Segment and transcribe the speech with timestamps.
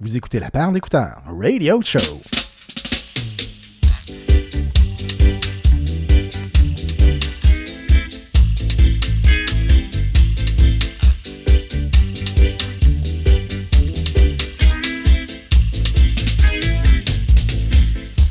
[0.00, 1.98] Vous écoutez la paire d'écouteurs, Radio Show.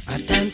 [0.08, 0.52] A time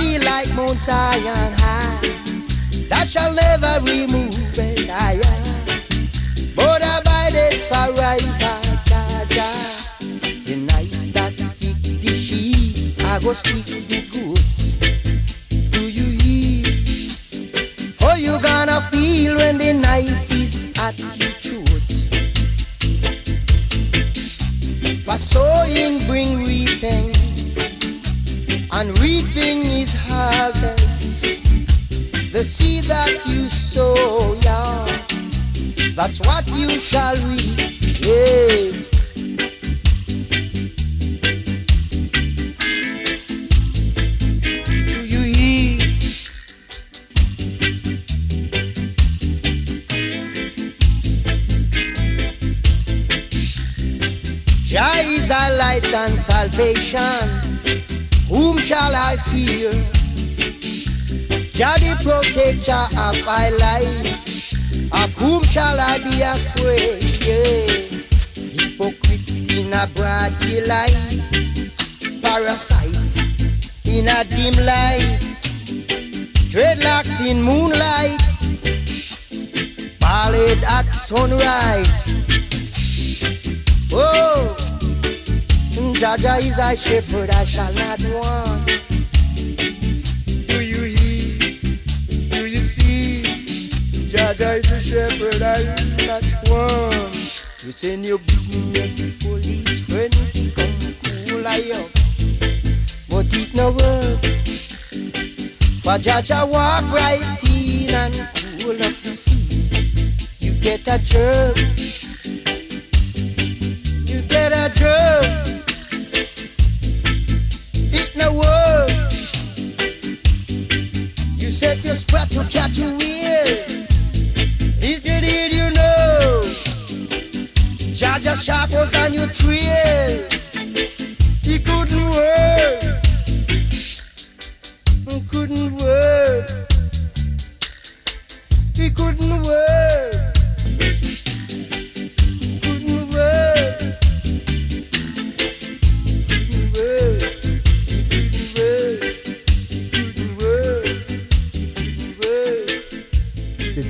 [0.00, 1.39] be like Mount Zion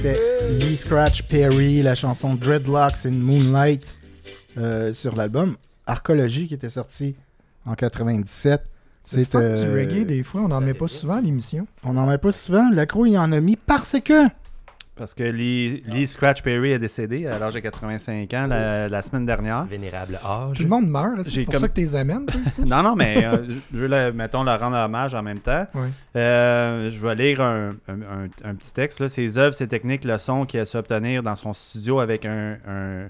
[0.02, 3.94] C'était Lee Scratch Perry, la chanson Dreadlocks in Moonlight
[4.56, 7.16] euh, sur l'album Arcologie qui était sorti
[7.66, 8.62] en 97.
[9.04, 11.66] C'est du euh, reggae, des fois, on n'en met pas souvent à l'émission.
[11.84, 12.70] On n'en met pas souvent.
[12.70, 14.26] L'accro, il en a mis parce que.
[15.00, 19.00] Parce que Lee, Lee Scratch Perry est décédé à l'âge de 85 ans la, la
[19.00, 19.64] semaine dernière.
[19.64, 20.58] Vénérable âge.
[20.58, 22.26] Tout le monde meurt, est-ce que J'ai c'est pour comme- ça que tu les amènes,
[22.26, 22.60] toi, ici?
[22.66, 25.64] Non, non, mais euh, je veux, le- mettons, leur rendre hommage en même temps.
[25.74, 25.88] Ouais.
[26.16, 29.00] Euh, je vais lire un, un- un- un petit texte.
[29.00, 29.08] Là.
[29.08, 32.58] Ses œuvres, ses techniques, le son qu'il a su obtenir dans son studio avec un,
[32.68, 33.06] un,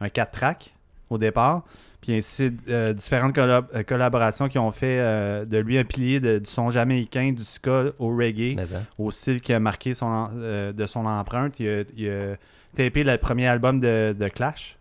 [0.00, 0.72] un 4-track
[1.10, 1.62] au départ.
[2.04, 6.20] Puis ainsi, euh, différentes collab- euh, collaborations qui ont fait euh, de lui un pilier
[6.20, 8.56] de- du son jamaïcain, du ska au reggae, hein.
[8.98, 11.58] au style qui a marqué son, euh, de son empreinte.
[11.60, 12.36] Il a, il a
[12.76, 14.76] tapé le premier album de, de Clash.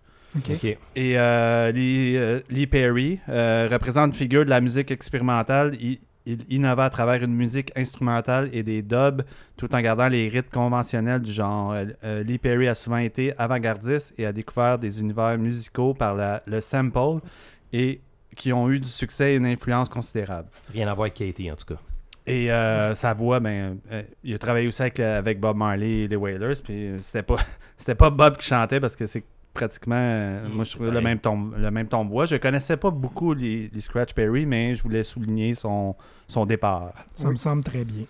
[0.98, 2.18] Et euh, Lee,
[2.50, 5.76] Lee Perry euh, représente une figure de la musique expérimentale.
[5.80, 9.22] Il, il innova à travers une musique instrumentale et des dubs,
[9.58, 11.74] tout en gardant les rythmes conventionnels du genre.
[11.74, 16.16] Euh, euh, Lee Perry a souvent été avant-gardiste et a découvert des univers musicaux par
[16.16, 17.20] la- le sample
[17.72, 18.02] et
[18.36, 20.50] qui ont eu du succès et une influence considérable.
[20.72, 21.80] Rien à voir avec Katie, en tout cas.
[22.26, 26.08] Et euh, sa voix, ben, euh, il a travaillé aussi avec, avec Bob Marley et
[26.08, 26.54] les Wailers.
[26.64, 27.36] Puis c'était pas,
[27.78, 31.20] c'était pas Bob qui chantait parce que c'est pratiquement, euh, moi, je trouvais le même
[31.20, 32.26] ton, le même voix.
[32.26, 35.96] Je connaissais pas beaucoup les, les Scratch Perry, mais je voulais souligner son,
[36.28, 36.94] son départ.
[37.14, 38.06] Ça me semble très bien.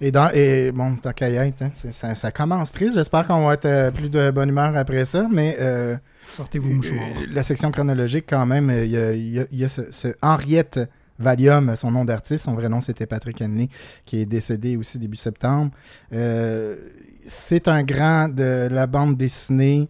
[0.00, 2.94] Et, dans, et bon, tant qu'à y être, hein, c'est- ça, ça commence triste.
[2.94, 5.96] J'espère qu'on va être euh, plus de bonne humeur après ça, mais euh,
[6.32, 7.00] Sortez vos mouchoirs.
[7.00, 9.64] euh, la section chronologique, quand même, euh, il y a, il y a- il y
[9.64, 10.80] a ce, ce Henriette
[11.18, 13.68] Valium, son nom d'artiste, son vrai nom c'était Patrick Henley,
[14.04, 15.70] qui est décédé aussi début septembre.
[16.12, 16.76] Euh,
[17.24, 19.88] c'est un grand de la bande dessinée.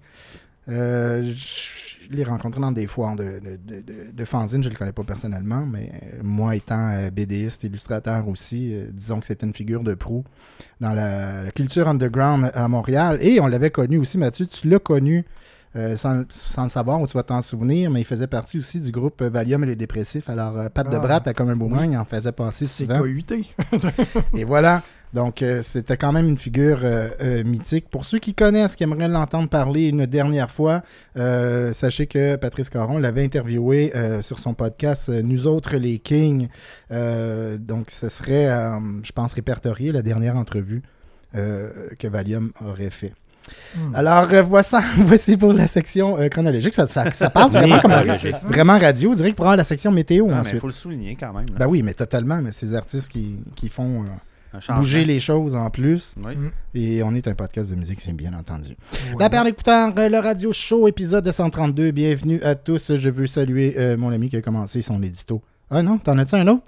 [0.69, 4.73] Euh, je l'ai rencontré dans des foires de, de, de, de- de fanzine, je ne
[4.75, 9.27] le connais pas personnellement, mais euh, moi étant euh, BDiste, illustrateur aussi, euh, disons que
[9.27, 10.25] c'était une figure de proue
[10.81, 13.19] dans la, culture underground à Montréal.
[13.21, 15.25] Et on l'avait connu aussi, Mathieu, tu l'as connu
[15.97, 18.93] sans, sans le savoir ou tu vas t'en souvenir, mais il faisait partie aussi du
[18.93, 20.29] groupe Valium et les dépressifs.
[20.31, 21.01] Alors, Pat de Ah.
[21.01, 23.03] Brat, comme un boomerang, il en faisait passer C'est souvent.
[23.03, 23.45] KUT.
[24.35, 24.85] Et voilà.
[25.15, 27.89] Donc, euh, c'était quand même une figure euh, euh, mythique.
[27.89, 30.83] Pour ceux qui connaissent, qui aimeraient l'entendre parler une dernière fois,
[31.17, 35.99] euh, sachez que Patrice Caron l'avait interviewé euh, sur son podcast euh, Nous autres les
[36.01, 36.49] Kings.
[36.91, 40.83] Euh, donc, ce serait, euh, je pense, répertorié la dernière entrevue
[41.37, 43.13] euh, que Valium aurait fait.
[43.77, 43.95] Hmm.
[43.95, 46.75] Alors, euh, voici, voici pour la section euh, chronologique.
[46.75, 47.93] Ça, ça, ça passe vraiment comme
[48.49, 49.11] vraiment radio.
[49.13, 50.61] On dirait que pour avoir la section météo Ah, il ensuite.
[50.61, 51.47] faut le souligner quand même.
[51.51, 51.55] là.
[51.59, 52.41] Ben oui, mais totalement.
[52.43, 54.07] Mais ces artistes qui, qui font euh.
[54.77, 56.15] Bouger les choses en plus.
[56.25, 56.37] Oui.
[56.37, 56.51] Mm.
[56.75, 58.77] Et on est un podcast de musique, c'est bien entendu.
[58.91, 59.19] Voilà.
[59.19, 61.91] La paire d'écouteurs, euh, le radio show, épisode 232.
[61.91, 62.95] Bienvenue à tous.
[62.95, 65.43] Je veux saluer euh, mon ami qui a commencé son édito.
[65.71, 66.63] Ah non, t'en as-tu un autre?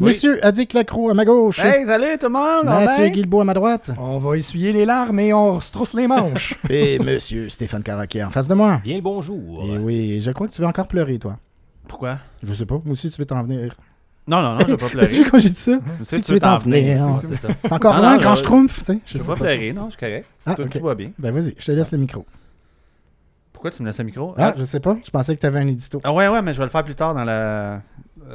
[0.00, 0.08] Oui.
[0.08, 1.58] Monsieur Adik Lacroix à ma gauche.
[1.58, 2.66] Hey, salut tout le monde!
[2.66, 3.08] on Mathieu?
[3.08, 3.90] Guilbeault à ma droite.
[3.98, 6.54] On va essuyer les larmes et on se trousse les manches.
[6.70, 8.80] Et monsieur Stéphane Caraquet en face de moi.
[8.84, 9.64] Bien le bonjour.
[9.64, 11.38] Et oui, je crois que tu veux encore pleurer, toi.
[11.88, 12.18] Pourquoi?
[12.44, 12.80] Je sais pas.
[12.84, 13.74] Moi aussi, tu veux t'en venir.
[14.28, 15.06] Non, non, non, je vais pas pleurer.
[15.06, 15.78] vu quand j'ai dit ça?
[16.02, 17.18] Si tu veux t'en venir.
[17.20, 17.48] C'est ça.
[17.64, 18.98] C'est encore Non, loin, non, grand schtroumpf, tu sais.
[19.06, 20.26] Je vais pas pleurer, non, je suis correct.
[20.46, 21.10] Ah, tout, va bien.
[21.18, 22.24] Ben vas-y, je te laisse le micro.
[23.52, 24.34] Pourquoi tu me laisses le micro?
[24.38, 24.96] Ah, je sais pas.
[25.04, 26.00] Je pensais que tu avais un édito.
[26.04, 27.82] Ah ouais, ouais, mais je vais le faire plus tard dans la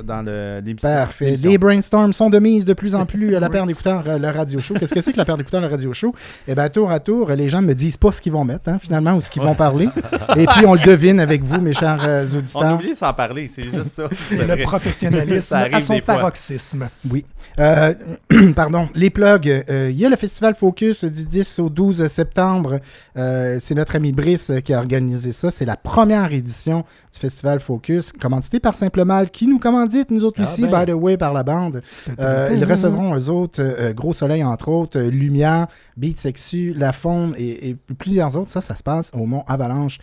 [0.04, 0.90] dans le- l'émission.
[0.90, 1.36] Parfait.
[1.44, 4.30] Les brainstorms sont de mise de plus en plus à la paire d'écouteurs, euh, le
[4.30, 4.74] radio show.
[4.74, 6.13] Qu'est-ce que c'est que la paire d'écouteurs, le radio show?
[6.48, 8.78] Eh bien, tour à tour, les gens me disent pas ce qu'ils vont mettre, hein,
[8.81, 9.88] finalement, ou ce qu'ils vont parler.
[10.38, 12.75] Et puis, on le devine avec vous, mes chers euh, On auditeurs.
[12.75, 14.04] oublie sans parler, c'est juste ça.
[14.13, 16.90] C'est le professionnalisme à son paroxysme.
[17.10, 17.25] Oui.
[17.60, 17.94] Euh,
[18.56, 19.48] pardon, les plugs.
[19.69, 22.80] Euh, Il y a le festival Focus du 10 au 12 septembre.
[23.16, 25.51] C'est notre ami Brice qui a organisé ça.
[25.51, 30.25] C'est la première édition du festival Focus, commandité par Simple Mal, qui nous commandite, nous
[30.25, 30.85] autres Ah aussi, ben.
[30.85, 31.81] by the way, par la bande.
[32.19, 36.94] Euh, ils recevront eux autres euh, Gros Soleil, entre autres, euh, Lumière, Beat Sexu, La
[36.94, 38.50] Faune et, et plusieurs autres.
[38.50, 40.00] Ça, ça se passe au Mont Avalanche,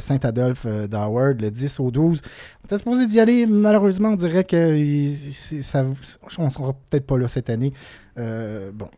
[0.00, 2.22] Saint-Adolphe d'Howard, le 10 au 12.
[2.62, 3.46] On était supposé d'y aller.
[3.46, 5.10] Malheureusement, on dirait que
[5.62, 5.84] ça,
[6.38, 7.72] on sera peut-être pas là cette année.
[8.16, 8.88] Bon,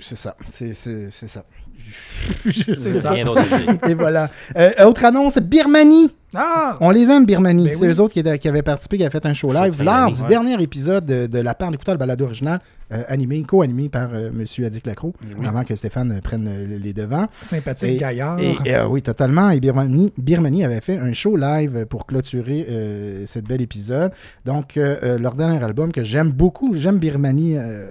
[0.00, 0.36] c'est ça.
[0.48, 1.44] C'est ça.
[2.46, 3.06] Je C'est.
[3.08, 3.42] Rien d'autre.
[3.88, 4.30] Et voilà.
[4.56, 6.10] Euh, autre annonce, Birmanie.
[6.34, 6.76] Ah!
[6.80, 7.64] On les aime, Birmanie.
[7.70, 7.92] Ben c'est oui.
[7.92, 10.20] eux autres qui, étaient- qui avaient participé, qui avaient fait un show live lors du
[10.22, 10.28] ouais.
[10.28, 12.60] dernier épisode de, de La part d'écouter le balado original,
[12.92, 14.64] euh, animé, co-animé par euh, M.
[14.64, 15.46] Adik Lacroix, Oui.
[15.46, 16.48] avant que Stéphane euh, prenne
[16.80, 17.26] les devants.
[17.42, 18.38] Sympathique Et- gaillard.
[18.38, 19.50] Et, euh, oui, totalement.
[19.50, 24.12] Et Birmanie, Birmanie avait fait un show live pour clôturer euh, cette bel épisode.
[24.44, 27.86] Donc, leur dernier album que j'aime beaucoup, j'aime Birmanie euh,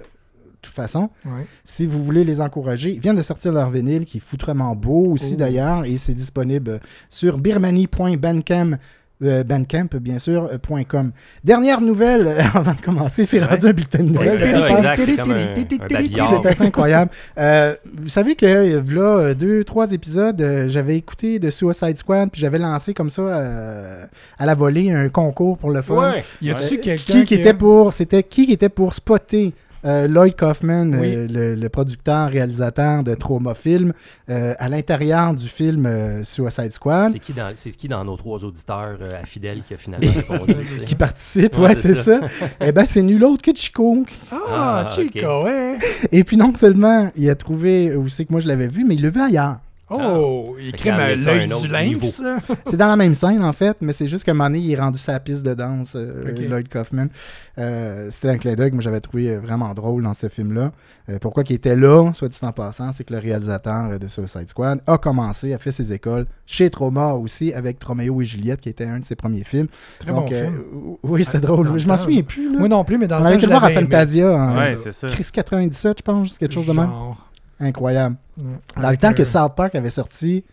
[0.62, 1.10] toute façon.
[1.24, 1.46] Ouais.
[1.64, 5.06] Si vous voulez les encourager, ils viennent de sortir leur vinyle qui est foutrement beau
[5.12, 5.38] aussi Oh.
[5.38, 8.78] d'ailleurs et c'est disponible sur birmanie.bandcamp.
[9.22, 11.12] euh, Bandcamp, bien sûr, euh, point .com.
[11.44, 13.44] Dernière nouvelle, euh, avant de commencer, c'est Ouais.
[13.44, 14.40] rendu un bulletin de nouvelles.
[16.30, 17.10] c'est assez incroyable.
[17.38, 22.40] Euh, vous savez que là, deux, trois épisodes, euh, j'avais écouté de Suicide Squad, puis
[22.40, 24.04] j'avais lancé comme ça euh,
[24.38, 26.12] à la volée un concours pour le fun.
[26.12, 26.24] Ouais.
[26.42, 29.52] Y a-tu Euh, quelqu'un qui, qui était pour c'était qui qui était pour spotter
[29.84, 31.14] euh, Lloyd Kaufman, Oui.
[31.14, 33.92] euh, le, le producteur réalisateur de Trauma Film,
[34.28, 38.16] euh, à l'intérieur du film euh, Suicide Squad, C'est qui, dans, c'est qui dans nos
[38.16, 40.54] trois auditeurs euh, à fidèles qui a finalement répondu?
[40.86, 42.20] qui participe, Ouais, ouais, c'est c'est ça.
[42.60, 44.04] Eh ben c'est nul autre que Chico.
[44.32, 45.78] Ah, Ah, Chico, ouais.
[46.12, 48.94] Et puis non seulement il a trouvé où c'est que moi je l'avais vu, mais
[48.94, 49.56] il l'a vu ailleurs.
[49.90, 52.22] Oh, il qu'il à l'œil du lynx.
[52.64, 54.98] C'est dans la même scène, en fait, mais c'est juste moment donné, il est rendu
[54.98, 56.38] sa piste de danse, euh, Ok.
[56.48, 57.08] Lloyd Kaufman.
[57.58, 60.72] Euh, C'était un clin d'œil que moi j'avais trouvé euh, vraiment drôle dans ce film-là.
[61.08, 64.48] Euh, pourquoi il était là, soit dit en passant, c'est que le réalisateur de Suicide
[64.48, 68.68] Squad a commencé, a fait ses écoles chez Trauma aussi, avec Troméo et Juliette, qui
[68.68, 69.66] était un de ses premiers films.
[69.98, 70.62] Très bon Donc, euh, film.
[71.02, 71.68] oui, c'était Dans drôle.
[71.72, 72.52] le Je m'en souviens plus.
[72.52, 72.58] Là.
[72.60, 73.80] Moi non plus, mais dans On le avait temps, été je le voir à l'avais
[73.80, 73.90] aimé.
[73.90, 75.08] Fantasia en Ouais, c'est ça.
[75.08, 76.90] Chris 97, je pense, quelque chose de même.
[77.60, 78.16] Incroyable.
[78.38, 78.44] Ouais.
[78.82, 80.44] Dans le temps que South Park avait sorti,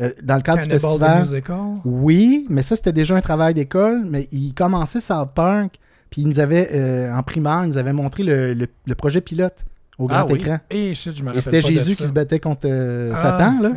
[0.00, 1.20] euh, dans le cadre du Cannibal festival.
[1.20, 1.58] Musical?
[1.84, 4.04] Oui, mais ça, c'était déjà un travail d'école.
[4.06, 5.78] Mais il commençait South Park,
[6.10, 9.20] puis il nous avait, euh, en primaire, il nous avait montré le, le- le projet
[9.20, 9.64] pilote
[9.98, 10.34] au grand Ah oui.
[10.40, 10.58] écran.
[10.70, 11.96] Et shit, je me Et c'était pas de Jésus ça.
[12.02, 13.70] qui se battait contre euh, Ah, Satan, là.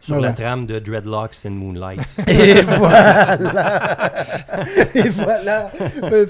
[0.00, 0.28] Sur Voilà.
[0.28, 2.00] la trame de Dreadlocks and Moonlight.
[2.28, 3.36] Et voilà!
[4.94, 5.70] Et voilà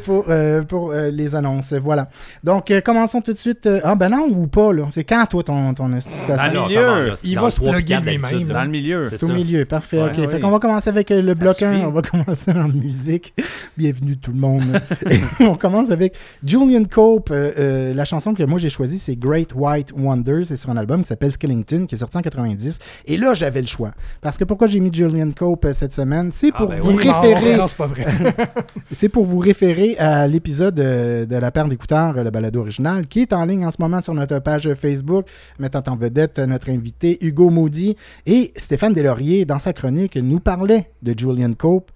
[0.04, 1.72] pour, euh, pour euh, les annonces.
[1.74, 2.08] Voilà.
[2.44, 3.68] Donc, euh, commençons tout de suite.
[3.84, 4.84] Ah, ben non, ou pas, là.
[4.90, 6.34] C'est quand, toi, ton, ton station?
[6.38, 6.64] Ah milieu.
[6.80, 8.44] comment, là, c'est Il dans va le se plugger lui-même.
[8.48, 9.08] Dans le milieu.
[9.08, 10.02] C'est au milieu, parfait.
[10.02, 10.28] Ouais, ok, oui.
[10.28, 11.72] fait qu'on va commencer avec euh, le Ça bloc 1.
[11.72, 11.84] suffit.
[11.86, 13.34] On va commencer en musique.
[13.76, 14.80] Bienvenue tout le monde.
[15.40, 17.30] On commence avec Julian Cope.
[17.30, 20.42] euh, euh, la chanson que moi j'ai choisie, c'est Great White Wonder.
[20.42, 22.80] C'est sur un album qui s'appelle Skellington, qui est sorti en 90.
[23.06, 23.92] Et là, j'avais le choix.
[24.20, 26.32] Parce que pourquoi j'ai mis Julian Cope euh, cette semaine?
[26.32, 27.56] C'est Ah, pour ben vous référer.
[27.56, 28.06] Non, c'est pas vrai.
[28.90, 33.06] C'est pour vous référer à l'épisode euh, de la paire d'écouteurs, euh, le balado original,
[33.06, 35.26] qui est en ligne en ce moment sur notre page Facebook,
[35.60, 37.94] mettant en vedette notre invité Hugo Maudit.
[38.26, 41.92] Et Stéphane Deslauriers, dans sa chronique, nous parlait de Julian Cope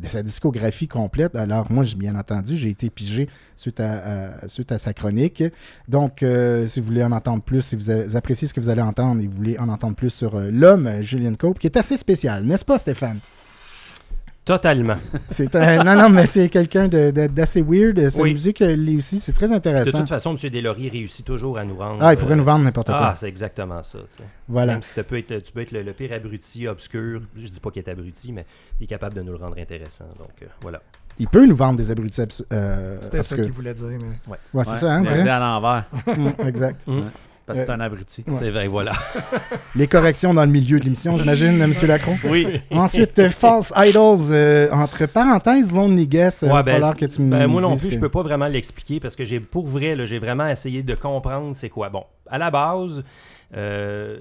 [0.00, 1.34] de sa discographie complète.
[1.36, 5.42] Alors, moi, bien entendu, j'ai été pigé suite à, à- sa chronique.
[5.88, 8.82] Donc, euh, si vous voulez en entendre plus, si vous, appréciez ce que vous allez
[8.82, 11.96] entendre et vous voulez en entendre plus sur euh, l'homme, Julian Cope, qui est assez
[11.96, 13.18] spécial, n'est-ce pas, Stéphane?
[14.48, 14.96] Totalement.
[15.28, 18.08] C'est un- non, non, mais c'est quelqu'un de- de- d'assez weird.
[18.08, 18.32] Sa Oui.
[18.32, 19.98] musique, euh, lui aussi, c'est très De intéressant.
[19.98, 20.50] toute façon, M.
[20.50, 21.98] Deslauriers réussit toujours à nous rendre.
[22.00, 23.14] Ah, il pourrait euh, nous vendre n'importe Ah, quoi.
[23.16, 23.98] c'est exactement ça.
[24.48, 24.72] Voilà.
[24.72, 27.60] Même si tu peux être, tu peux être le, le pire abruti obscur, je dis
[27.60, 28.46] pas qu'il est abruti, mais
[28.80, 30.06] il est capable de nous le rendre intéressant.
[30.18, 30.80] Donc euh, voilà.
[31.18, 33.86] Il peut nous vendre des abrutis euh, C'était ça qu'il voulait dire.
[33.88, 33.98] Mais...
[34.32, 35.84] Ouais, c'est Ouais, ça, hein, à l'envers.
[36.46, 36.86] Exact.
[37.48, 38.22] Parce que c'est un abruti.
[38.28, 38.34] Ouais.
[38.38, 38.92] C'est vrai, voilà.
[39.74, 41.72] Les corrections dans le milieu de l'émission, j'imagine, M.
[41.88, 42.16] Lacron.
[42.26, 42.60] Oui.
[42.70, 46.42] Ensuite, euh, False Idols, euh, entre parenthèses, Lonely Guess.
[46.42, 47.98] Il Ouais, va ben, falloir c'est- que tu me ben, moi non plus, que- je
[47.98, 51.68] peux pas vraiment l'expliquer parce que j'ai pour vrai, j'ai vraiment essayé de comprendre c'est
[51.70, 51.88] quoi.
[51.88, 53.02] Bon, à la base,
[53.56, 54.18] euh,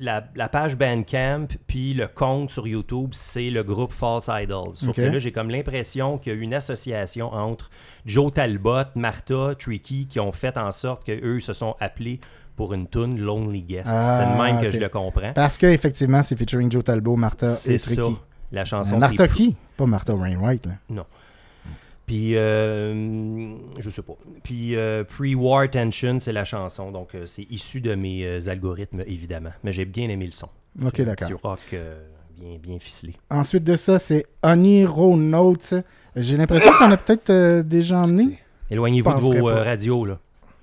[0.00, 4.72] la, la page Bandcamp puis le compte sur YouTube, c'est le groupe False Idols.
[4.74, 7.68] Sauf que là, j'ai comme l'impression qu'il y a une association entre
[8.06, 12.20] Joe Talbot, Martha, Tricky qui ont fait en sorte qu'eux se sont appelés
[12.58, 13.88] pour une tune Lonely Guest.
[13.88, 15.32] Ah, c'est de même que je le comprends.
[15.32, 17.94] Parce que effectivement, c'est featuring Joe Talbot, Martha C'est et ça.
[17.94, 18.16] Tricky.
[18.52, 19.56] La Euh, chanson, Martha c'est qui?
[19.76, 20.66] Pas Martha Wainwright.
[20.90, 21.04] Là.
[22.06, 24.14] Puis, euh, je sais pas.
[24.42, 26.90] Puis, euh, Pre-War Tension, c'est la chanson.
[26.90, 29.50] Donc, euh, c'est issu de mes euh, algorithmes, évidemment.
[29.62, 30.48] Mais j'ai bien aimé le son.
[30.84, 31.28] Ok, d'accord.
[31.28, 32.00] Petit rock euh,
[32.40, 33.14] bien, bien ficelé.
[33.30, 35.74] Ensuite de ça, c'est Oniro Note.
[36.16, 38.38] J'ai l'impression qu'on a peut-être euh, déjà emmené.
[38.70, 40.18] Éloignez-vous de vos euh, radios, là.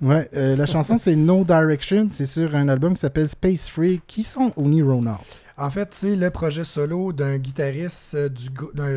[0.06, 2.08] Ouais, euh, la chanson c'est No Direction.
[2.12, 4.02] C'est sur un album qui s'appelle Space Free.
[4.08, 5.16] Qui sont Oniro Note
[5.58, 8.30] En fait, c'est le projet solo d'un guitariste euh,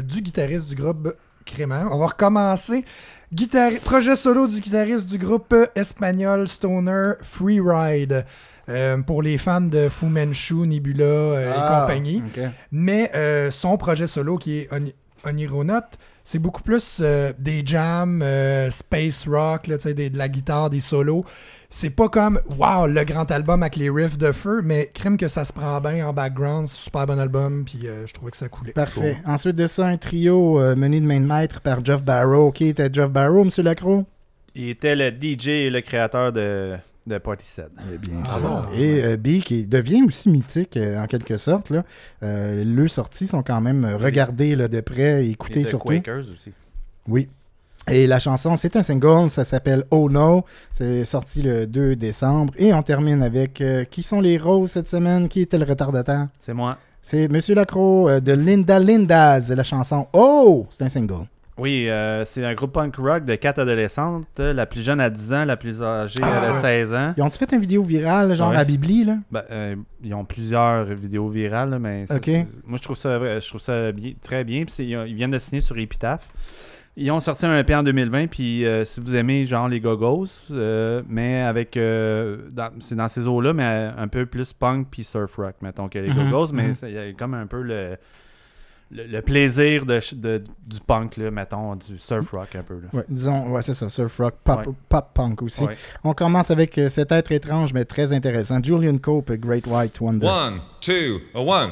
[0.02, 1.14] du, guitariste du groupe
[1.46, 1.86] Crément.
[1.90, 2.84] On va recommencer.
[3.32, 8.26] Guitari- projet solo du guitariste du groupe espagnol Stoner Freeride.
[8.68, 12.22] Euh, pour les fans de Fu Manchu, Nebula euh, et compagnie.
[12.36, 12.42] ok.
[12.70, 15.80] Mais euh, son projet solo qui est Oni- Onironaut,
[16.30, 20.28] c'est beaucoup plus euh, des jams, euh, space rock, là, tu sais, des- de la
[20.28, 21.24] guitare, des solos.
[21.70, 25.26] C'est pas comme, wow, le grand album avec les riffs de feu, mais crime que
[25.26, 26.68] ça se prend bien en background.
[26.68, 28.72] C'est un super bon album, puis euh, je trouvais que ça coulait.
[28.72, 29.16] Parfait.
[29.24, 32.52] Ensuite de ça, un trio euh, mené de main de maître par Jeff Barrow.
[32.52, 33.50] Qui était Jeff Barrow, M.
[33.64, 34.04] Lacroix?
[34.54, 36.76] Il était le DJ et le créateur de,
[37.08, 37.68] de Party Set.
[38.02, 38.40] Bien Ah sûr.
[38.40, 38.60] bon?
[38.76, 41.70] Et euh, B, qui devient aussi mythique euh, en quelque sorte.
[41.70, 41.84] Là.
[42.22, 45.88] Euh, leurs sorties sont quand même regardées là, de près, et écoutées Et de surtout.
[45.88, 46.52] Quakers aussi.
[47.08, 47.28] Oui.
[47.90, 50.44] Et la chanson, c'est un single, ça s'appelle Oh No.
[50.74, 52.52] C'est sorti le 2 décembre.
[52.58, 55.26] Et on termine avec euh, qui sont les roses cette semaine?
[55.28, 56.28] Qui était le retardataire?
[56.40, 56.76] C'est moi.
[57.00, 61.24] C'est Monsieur Lacroix euh, de Linda Lindas, la chanson Oh C'est un single.
[61.58, 64.26] Oui, euh, c'est un groupe punk rock de quatre adolescentes.
[64.38, 66.52] La plus jeune a 10 ans, la plus âgée Ah.
[66.54, 67.14] 16 ans.
[67.16, 68.56] Ils ont-tu fait une vidéo virale, genre Ouais.
[68.56, 69.16] à Bibli, là?
[69.30, 72.14] Ben, euh, ils ont plusieurs vidéos virales, là, mais ça,
[72.64, 74.64] moi je trouve ça, je trouve ça bien- très bien.
[74.78, 76.28] Ils, ont- ils viennent de signer sur Epitaph.
[77.00, 80.26] Ils ont sorti un EP en 2020, puis euh, si vous aimez genre les Gogos,
[80.50, 82.38] euh, mais avec euh,
[82.80, 86.08] c'est dans ces eaux-là, mais un peu plus punk puis surf rock, mettons que les
[86.12, 86.74] Mhm, Gogos, mais mhm.
[86.74, 87.96] c'est- il y a comme un peu le,
[88.90, 89.98] le, le plaisir de,
[90.66, 92.74] du punk, là, mettons, du surf rock un peu.
[92.80, 92.88] Là.
[92.92, 94.72] Ouais, disons, ouais, c'est ça, surf rock, pop, Ouais.
[94.88, 95.64] pop punk aussi.
[95.64, 95.76] Ouais.
[96.04, 100.26] On commence avec euh, cet être étrange mais très intéressant, Julian Cope, Great White Wonder.
[100.26, 101.70] One, two, a one.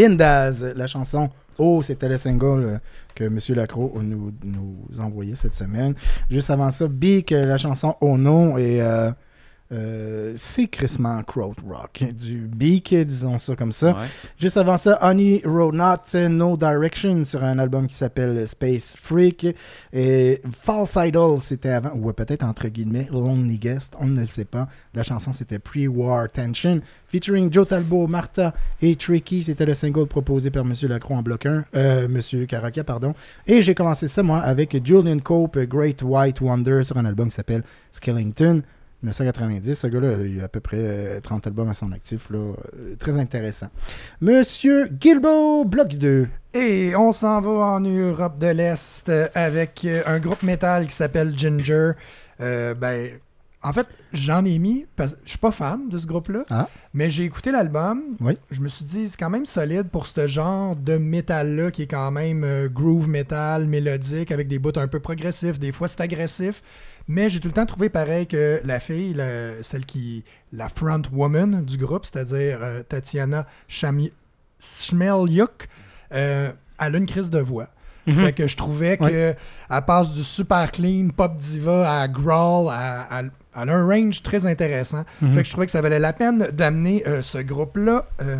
[0.00, 0.64] Lindas.
[0.74, 2.78] La chanson Oh, c'était le single euh,
[3.14, 3.38] que M.
[3.50, 5.92] Lacroix nous, nous envoyait cette semaine.
[6.30, 8.56] Juste avant ça, Beak, la chanson Oh non.
[8.56, 9.10] Et euh,
[9.72, 12.04] euh, c'est crissement crowd rock.
[12.12, 13.92] Du Beak, disons ça comme ça.
[13.92, 14.06] Ouais.
[14.38, 19.46] Juste avant ça, Honey Not No Direction sur un album qui s'appelle Space Freak.
[19.92, 24.44] Et False Idol, c'était avant, ou peut-être entre guillemets, Lonely Guest, on ne le sait
[24.44, 24.68] pas.
[24.94, 28.52] La chanson, c'était Pre-War Tension, featuring Joe Talbot, Martha
[28.82, 29.44] et Tricky.
[29.44, 30.74] C'était le single proposé par M.
[30.82, 32.46] Lacroix en bloc 1, euh, M.
[32.46, 33.14] Caraca, pardon.
[33.46, 37.36] Et j'ai commencé ça, moi, avec Julian Cope, Great White Wonder, sur un album qui
[37.36, 38.62] s'appelle Skellington.
[39.02, 42.38] 1990, ce gars-là, il a à peu près euh, 30 albums à son actif, là.
[42.38, 43.68] Euh, très intéressant.
[44.20, 46.26] Monsieur Gilbo, bloc 2.
[46.54, 50.94] Et on s'en va en Europe de l'Est euh, avec euh, un groupe métal qui
[50.94, 51.92] s'appelle Ginger.
[52.40, 53.10] Euh, ben,
[53.62, 56.68] en fait, j'en ai mis parce que je suis pas fan de ce groupe-là, Ah.
[56.94, 58.02] mais j'ai écouté l'album.
[58.20, 58.36] Oui.
[58.50, 61.86] Je me suis dit, c'est quand même solide pour ce genre de métal-là qui est
[61.86, 65.58] quand même euh, groove metal, mélodique, avec des bouts un peu progressifs.
[65.60, 66.62] Des fois, c'est agressif.
[67.08, 70.24] Mais j'ai tout le temps trouvé pareil que la fille, la- celle qui.
[70.52, 73.46] la front woman du groupe, c'est-à-dire euh, Tatiana
[74.58, 75.68] Schmelyuk,
[76.12, 77.68] euh, elle a une crise de voix.
[78.06, 79.10] Fait que je trouvais Ouais.
[79.10, 79.34] que
[79.70, 83.22] elle passe du super clean pop diva à growl, à, à-
[83.56, 85.04] elle a un range très intéressant.
[85.20, 88.36] Fait que je trouvais que ça valait la peine d'amener euh, ce groupe-là euh,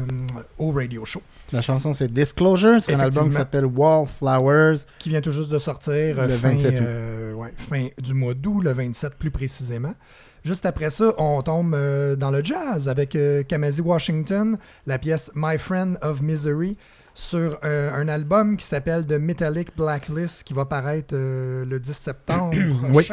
[0.59, 2.81] au radio show, La chanson, c'est Disclosure.
[2.81, 4.77] C'est un album qui s'appelle Wallflowers.
[4.99, 6.79] qui vient tout juste de sortir euh, Le fin, 27 août.
[6.87, 9.94] euh, ouais, fin du mois d'août, le 27 plus précisément.
[10.44, 11.77] Juste après ça, on tombe
[12.16, 16.79] dans le jazz avec Kamasi Washington, la pièce My Friend of Misery,
[17.12, 21.92] sur euh, un album qui s'appelle The Metallic Blacklist, qui va paraître euh, le 10
[21.92, 22.57] septembre
[22.90, 23.07] Oui.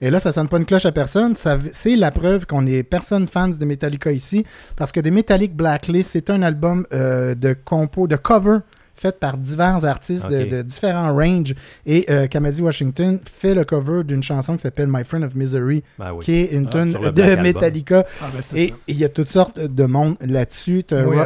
[0.00, 1.34] Et là, ça sonne pas une cloche à personne.
[1.72, 4.44] C'est la preuve qu'on est personne fans de Metallica ici.
[4.76, 8.58] Parce que The Metallic Blacklist, c'est un album euh, de compo, de cover
[8.98, 11.54] fait par divers artistes de- différents ranges.
[11.84, 15.82] Et euh, Kamasi Washington fait le cover d'une chanson qui s'appelle My Friend of Misery,
[15.98, 16.24] Ben oui.
[16.24, 17.36] qui est une Ah, tune de.
[17.42, 18.06] Metallica.
[18.22, 20.82] Ah, ben, Et il y a toutes sortes de monde là-dessus.
[20.92, 21.16] Oui,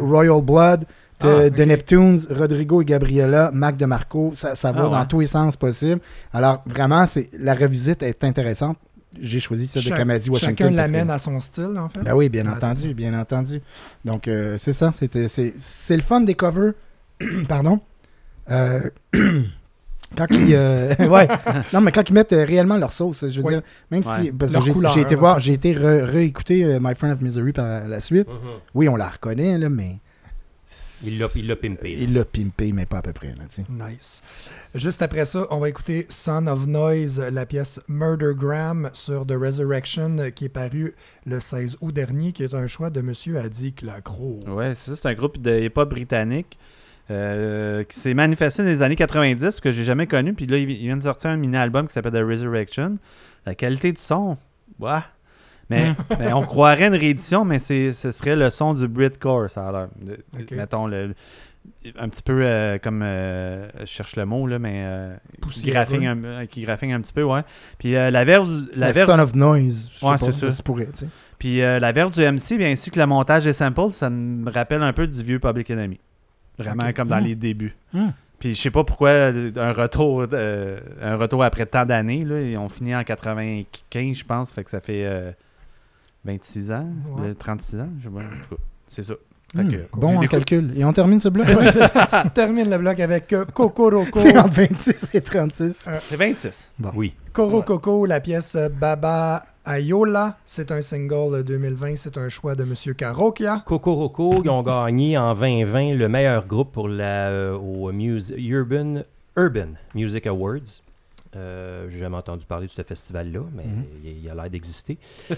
[0.00, 0.84] Royal Blood,
[1.18, 1.66] t'as Ah.
[1.66, 4.32] Neptunes, Rodrigo et Gabriela, Mac DeMarco.
[4.34, 5.06] Ça, ça va Ah, dans ouais.
[5.08, 6.00] tous les sens possibles.
[6.32, 8.76] Alors, vraiment, c'est la revisite est intéressante.
[9.20, 10.56] J'ai choisi celle de Kamasi Washington.
[10.56, 12.00] Chacun parce que- l'amène à son style, en fait.
[12.00, 13.60] Ben oui, bien Ah, c'est entendu, bien entendu.
[14.04, 14.90] Donc, euh, c'est ça.
[14.90, 16.72] c'était- C'est c'est le fun des covers.
[17.48, 17.78] Pardon.
[18.50, 18.80] Euh,
[20.16, 20.54] quand ils.
[20.54, 21.28] euh, ouais.
[21.72, 23.52] Non, mais quand ils mettent euh, réellement leur sauce, je veux Oui.
[23.54, 24.32] dire, même si.
[24.32, 27.20] Parce que j'ai couleur, j'ai été voir, j'ai été re- réécouter euh, My Friend of
[27.20, 28.26] Misery par la suite.
[28.28, 28.34] Mhm.
[28.74, 30.00] Oui, on la reconnaît, là, mais.
[31.06, 31.94] Il l'a il l'a pimpé.
[31.96, 32.02] là.
[32.02, 33.44] Il l'a pimpé, mais pas à peu près, là.
[33.90, 34.22] Nice.
[34.74, 40.30] Juste après ça, on va écouter Son of Noise, la pièce Murdergram sur The Resurrection,
[40.34, 40.94] qui est paru
[41.26, 44.40] le 16 août dernier, qui est un choix de Monsieur Adi Lacroix.
[44.48, 46.58] Ouais, c'est ça, c'est un groupe de hip-hop britannique
[47.10, 50.32] euh, qui s'est manifesté dans les années 90, que j'ai jamais connu.
[50.34, 52.98] Puis là, il vient de sortir un mini-album qui s'appelle The Resurrection.
[53.46, 54.38] La qualité du son,
[54.78, 55.00] ouais.
[55.70, 59.68] Mais, mais on croirait une réédition, mais c'est, ce serait le son du Britcore, ça
[59.68, 59.88] a l'air.
[60.52, 61.14] Mettons, le,
[61.98, 63.00] un petit peu euh, comme.
[63.02, 64.82] euh, je cherche le mot, là, mais.
[64.84, 65.16] euh,
[65.50, 67.40] qui, graphine un, euh, qui un petit peu, ouais.
[67.78, 68.48] Puis la verve.
[68.74, 69.90] La verve Son of Noise.
[69.94, 70.62] je sais Ouais, pas, c'est ça.
[70.62, 71.06] pourrait, tu sais.
[71.38, 74.82] puis la verve du MC, bien, ainsi que le montage des samples, ça me rappelle
[74.82, 75.98] un peu du vieux Public Enemy.
[76.58, 77.24] Vraiment comme dans Mm.
[77.24, 77.74] les débuts.
[77.92, 78.08] Mm.
[78.38, 80.26] Puis je sais pas pourquoi un retour
[81.02, 82.24] un retour après tant d'années.
[82.24, 84.52] Là, ils ont fini en 95, je pense.
[84.52, 85.34] Fait que ça fait
[86.24, 87.28] 26 ans, Ouais.
[87.28, 87.88] euh, 36 ans?
[87.98, 89.14] Je sais pas, en tout cas, c'est ça.
[89.54, 90.72] Fait Hmm, que, bon en calcul.
[90.76, 91.46] Et on termine ce bloc?
[91.48, 94.18] On termine le bloc avec euh, Kokoroko.
[94.18, 95.88] C'est entre 26 et 36.
[96.00, 96.70] C'est 26.
[96.94, 97.14] Oui.
[97.32, 100.38] Koro Coco, la pièce euh, Baba Ayola.
[100.44, 101.94] C'est un single euh, 2020.
[101.96, 103.62] C'est un choix de Monsieur Karokia.
[103.64, 109.02] Kokoroko, ils ont gagné en 2020 le meilleur groupe pour la, euh, au Muse- Urban,
[109.36, 110.80] Urban Music Awards.
[111.36, 113.84] Euh, J'ai jamais entendu parler de ce festival-là, mais Mhm.
[114.04, 114.98] il, il a l'air d'exister.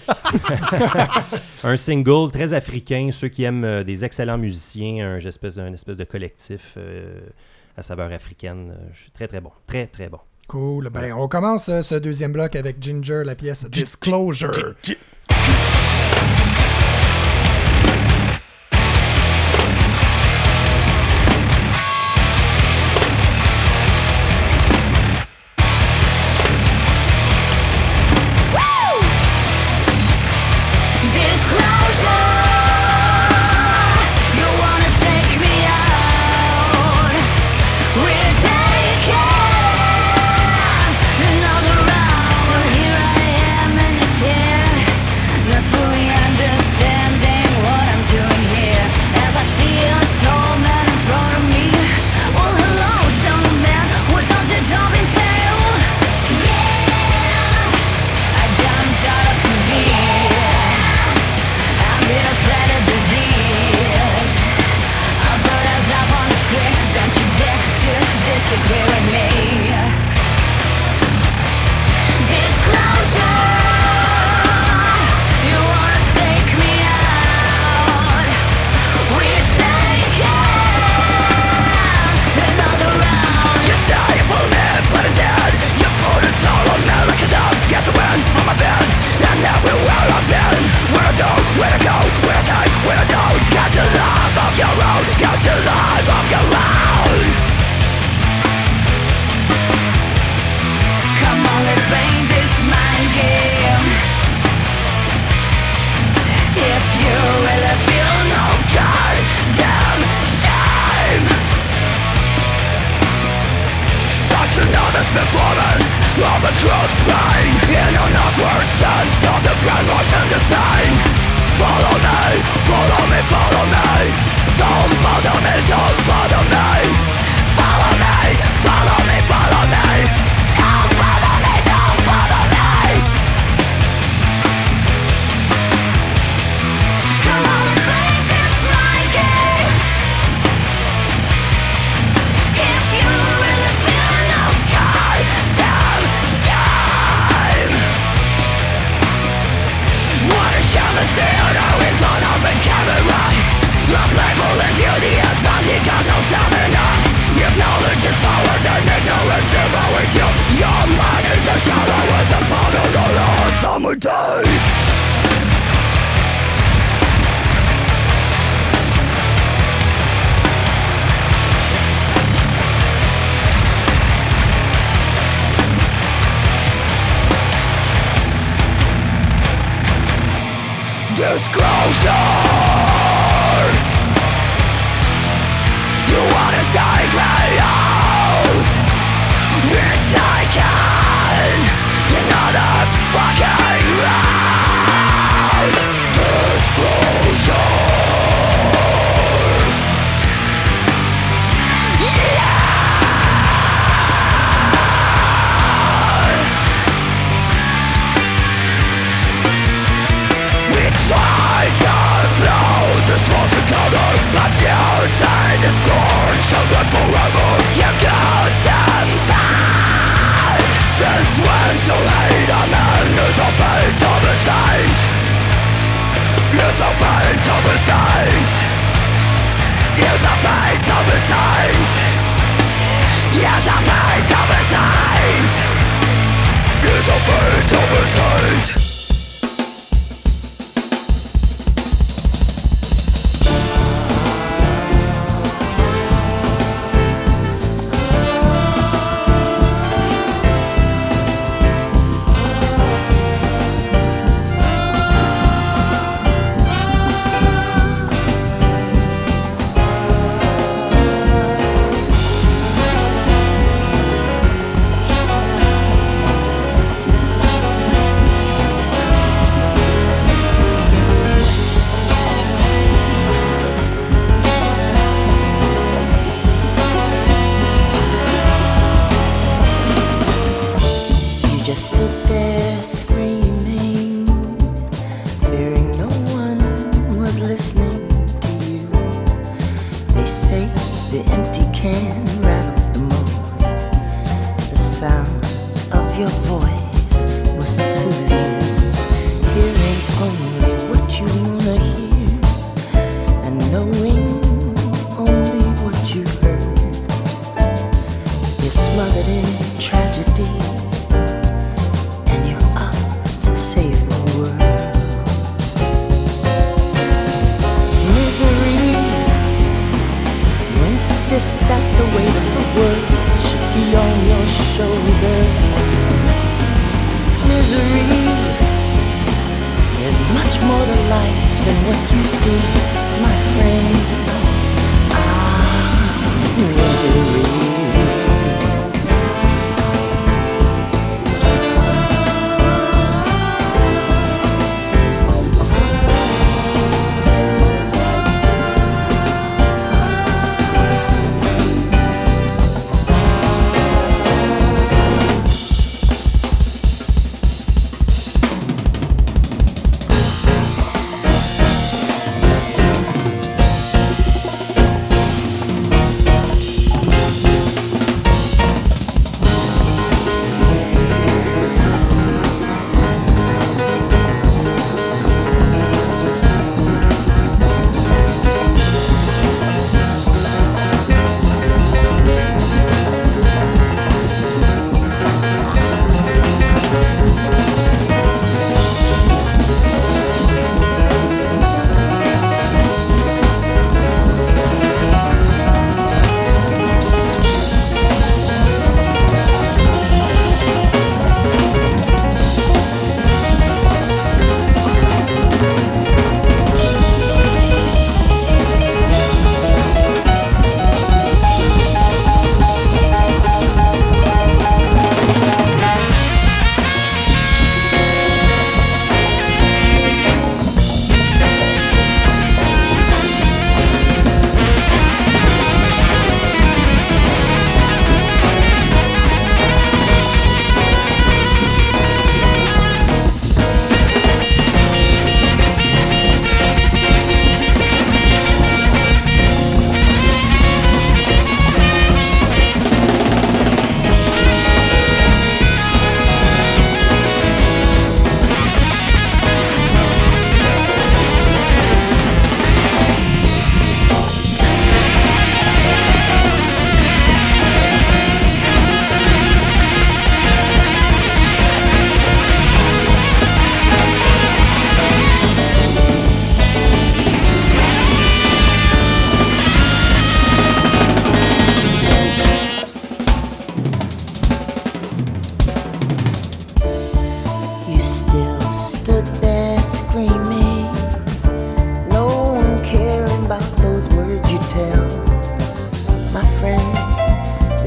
[1.63, 5.97] un single très africain, ceux qui aiment euh, des excellents musiciens, un espèce, un espèce
[5.97, 7.19] de collectif euh,
[7.75, 8.73] à saveur africaine.
[8.93, 10.19] Je suis très très bon, très très bon.
[10.47, 10.89] Cool.
[10.89, 14.51] Ben, on commence ce deuxième bloc avec Ginger, la pièce Disclosure.
[14.51, 14.95] Disclosure,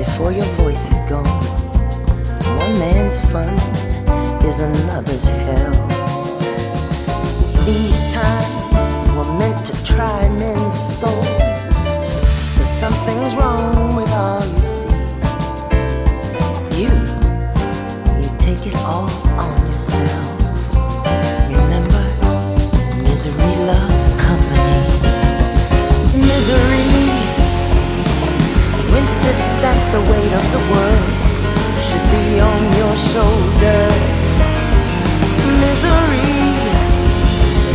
[0.05, 1.27] before your voice is gone.
[2.63, 3.53] One man's fun
[4.49, 5.75] is another's hell.
[7.67, 8.49] These times
[9.17, 11.29] were meant to try men's souls,
[12.57, 14.97] but something's wrong with all you see.
[16.81, 16.93] You,
[18.21, 19.11] you take it all
[19.45, 20.25] on yourself.
[21.59, 22.05] Remember,
[23.05, 24.10] misery loves.
[29.61, 31.05] That the weight of the world
[31.85, 34.01] should be on your shoulders.
[35.61, 36.33] Misery.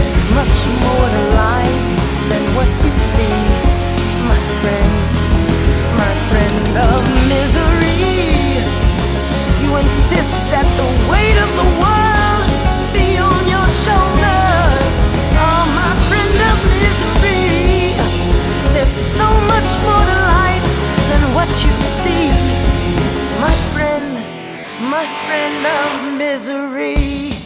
[0.01, 1.86] is much more to life
[2.31, 3.38] than what you see,
[4.25, 4.93] my friend,
[6.01, 8.65] my friend of misery.
[9.61, 12.49] You insist that the weight of the world
[12.97, 14.89] be on your shoulders.
[15.38, 17.93] Oh, my friend of misery.
[18.73, 20.45] There's so much more to life
[21.36, 22.29] what you see.
[23.41, 24.13] My friend,
[24.79, 27.45] my friend of misery.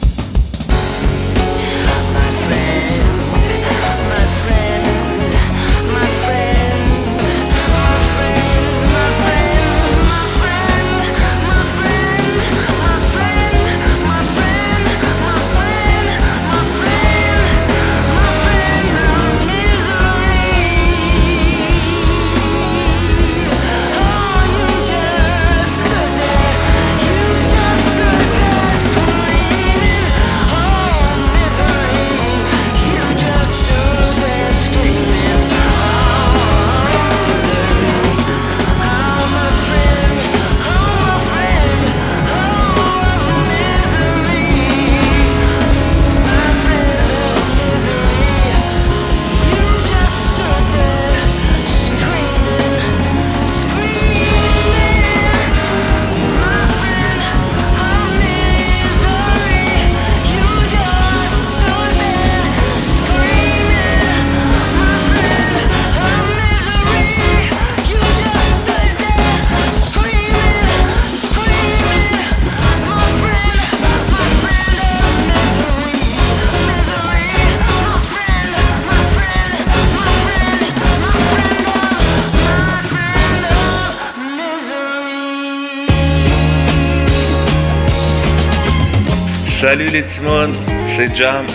[89.60, 90.54] Salut les Timons,
[90.88, 91.46] c'est Jam,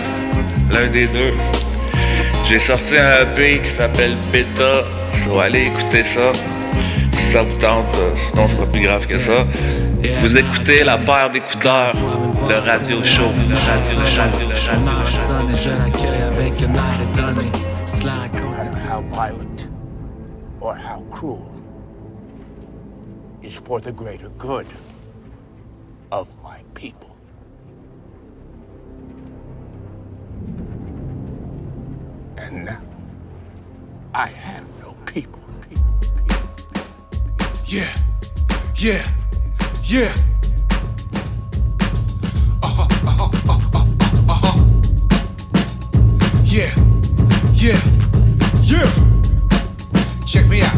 [0.69, 1.33] l'un des deux.
[2.47, 6.31] J'ai sorti un EP qui s'appelle Beta, so allez écouter ça
[7.13, 9.47] si ça vous tente, euh, sinon c'est pas plus grave que ça.
[10.21, 11.95] Vous écoutez la paire d'écouteurs,
[12.47, 14.75] le radio show, le radio show,
[23.41, 24.67] is for the greater good?
[39.95, 40.11] Yeah.
[42.61, 43.79] Uh-huh, uh-huh, uh-huh,
[44.27, 44.59] uh-huh.
[46.43, 46.75] Yeah,
[47.55, 47.79] yeah,
[48.67, 48.83] yeah.
[50.27, 50.75] Check me out.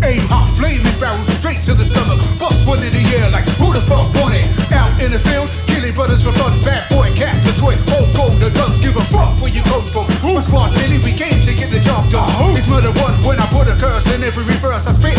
[0.00, 2.16] Aim hot, flaming barrel straight to the stomach.
[2.40, 4.48] Bust one in the air like who the fuck want it?
[4.72, 6.56] Out in the field, killing brothers for fun.
[6.64, 7.76] Bad boy, cast Detroit,
[8.16, 10.08] gold, the guns give a fuck where you come from.
[10.24, 10.72] Who's squad?
[11.04, 12.32] We came to get the job done.
[12.56, 15.17] It's murder one when I put a curse in every reverse I spit.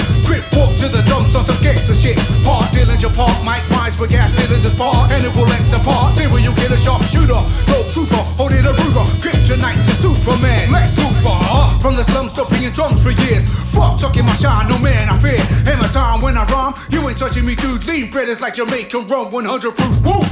[6.90, 9.06] Serial sharp shooter, no trooper, holding a Ruger.
[9.22, 10.72] Kryptonite to Superman.
[10.72, 11.38] Lex Luthor.
[11.50, 13.46] Uh, from the slums, stopping drums for years.
[13.74, 15.38] Fuck talking my shine, no man I fear.
[15.66, 16.74] Hammer time when I rhyme,
[17.20, 17.84] touching me, dude.
[17.84, 19.96] Lean bread is like Jamaican rum, 100 proof.
[20.08, 20.24] Woo!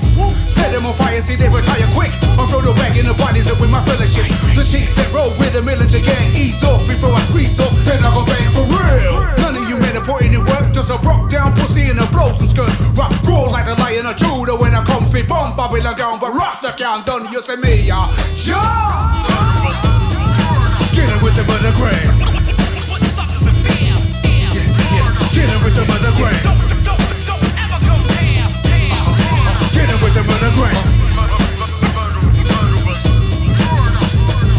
[0.48, 2.16] Set them on fire, see they retire quick.
[2.40, 4.24] Or throw the bag in the bodies up with my fellowship.
[4.56, 7.76] The chicks that roll with the military gang, ease off before I squeeze off.
[7.84, 9.20] Then I go bang for real.
[9.44, 12.08] None of you men are putting in work, just a rock down pussy in a
[12.08, 12.72] blows and skirt.
[12.96, 16.32] Rock roll like a lion or Judah when I come fit bomb Babylon down, but
[16.32, 17.28] rocks I can't done.
[17.36, 18.08] You say me, uh.
[18.48, 18.56] yeah.
[18.56, 20.08] Yeah!
[20.98, 22.12] It with the mother grave.
[24.56, 24.66] Yeah,
[24.96, 25.30] yeah.
[25.32, 26.67] Get it with the mother grave.
[30.08, 30.48] With the mother.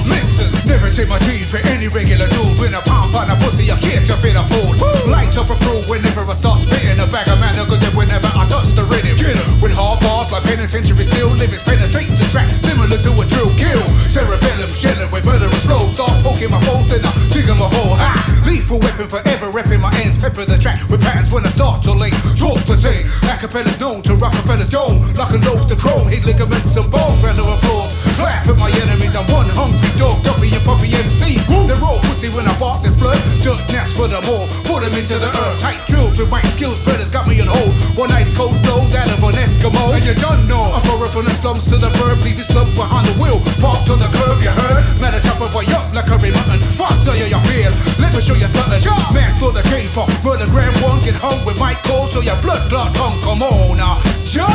[0.05, 2.59] Listen, never take my team for any regular dude.
[2.61, 4.76] When I pump on a pussy, I can't jump in a fool.
[5.09, 7.01] Light up a crew whenever I start spitting.
[7.01, 9.16] A bag of man, good whenever I touch the rhythm.
[9.16, 9.61] Get 'em.
[9.62, 13.80] With hard bars like penitentiary steel, limits penetrate the track, similar to a drill kill.
[14.12, 15.88] Cerebellum shelling with murderous flow.
[15.96, 17.96] Start poking my foes, then I dig a hole.
[17.96, 18.38] Ha!
[18.49, 20.16] Lethal weapon forever, repping my ends.
[20.16, 22.16] Pepper the track with patterns when I start to link.
[22.40, 25.05] Talk the team, Acapellas known to Rockefeller's dome.
[25.20, 27.20] Lock and load the chrome, hit ligaments and bones.
[27.20, 27.92] Round of applause.
[28.16, 29.12] Clap at my enemies.
[29.12, 31.36] I'm one hungry dog, Duffy and Puppy MC.
[31.68, 33.20] They're all pussy when I bark this blood.
[33.44, 34.49] Dirt nest for them all.
[34.64, 35.61] Put them into the earth.
[35.61, 36.80] Tight drills with my skills.
[36.88, 37.76] Brothers got me on hold.
[38.01, 39.92] One ice cold blow, that of an Eskimo.
[39.92, 40.72] And you done know.
[40.72, 42.24] I'm far up on the slums to the verb.
[42.24, 43.36] Leave you slump behind the wheel.
[43.61, 44.80] Parked on the curb, you heard?
[45.05, 46.61] Man, I chop a boy up like a mutton.
[46.80, 47.72] Faster, yeah, you feel.
[48.01, 48.80] Let me show you something.
[49.14, 50.07] Man, slow the caper.
[50.24, 52.09] Murder grand one, get hung with Mike Cole.
[52.09, 54.01] So your blood clot tongue, come on now.
[54.24, 54.53] Jump!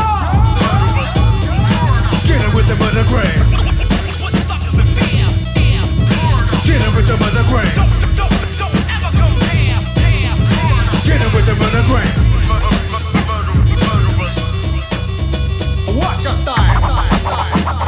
[2.23, 3.43] Get it with the mother grand.
[6.63, 7.43] Get it with the mother
[11.23, 12.13] it with the mother grand.
[15.97, 16.63] Watch your style.
[17.53, 17.82] juste de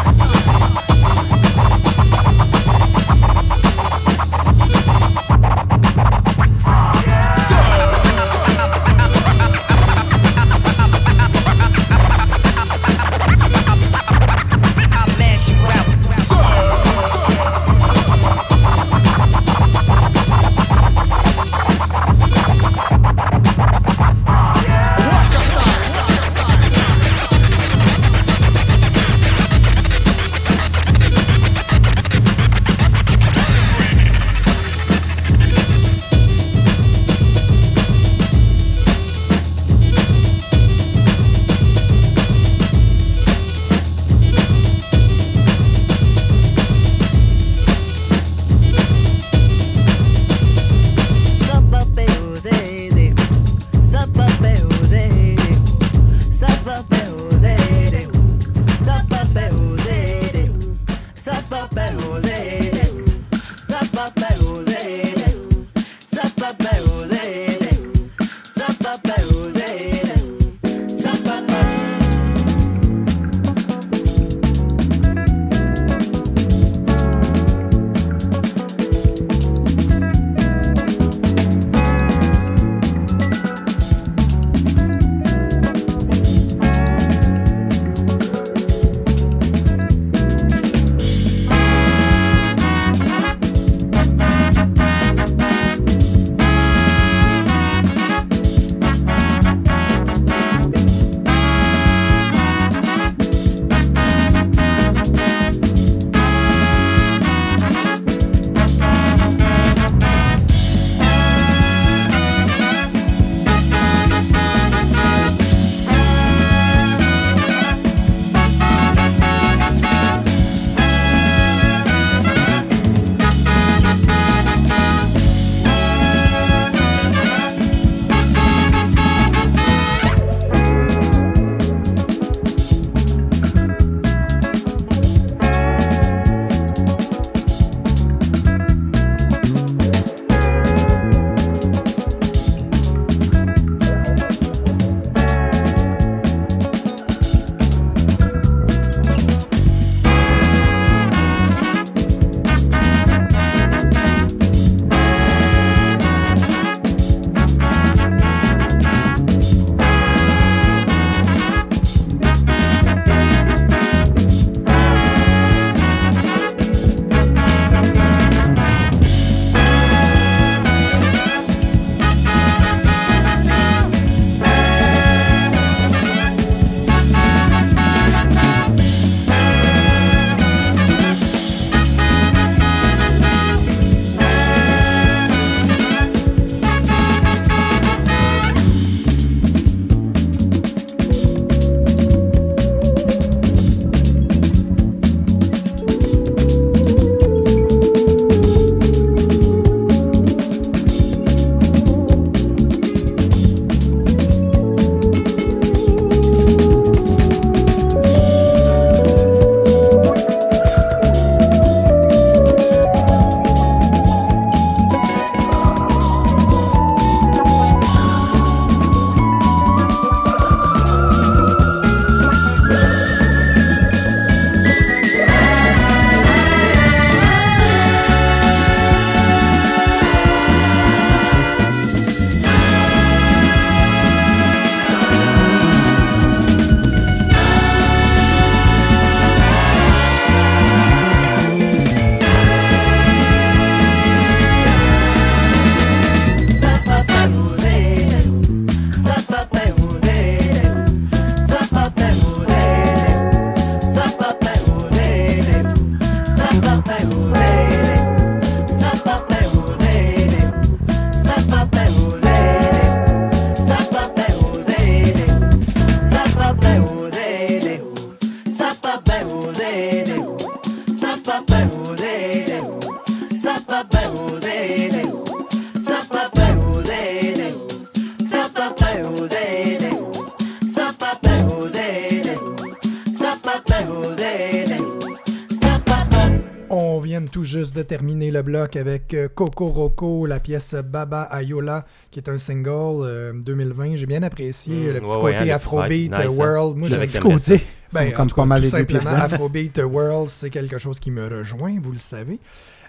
[289.36, 293.96] Coco Roco, la pièce Baba Ayola, qui est un single euh, 2020.
[293.98, 296.38] J'ai bien apprécié Mm, le petit ouais, côté Afrobeat euh, Nice, hein.
[296.44, 296.78] World.
[296.78, 297.64] Moi, Je j'avais savais Petit côté.
[297.94, 299.22] ben, comme en tout pas cas, mal tout les deux pieds simplement.
[299.24, 302.40] Afrobeat World, c'est quelque chose qui me rejoint, vous le savez.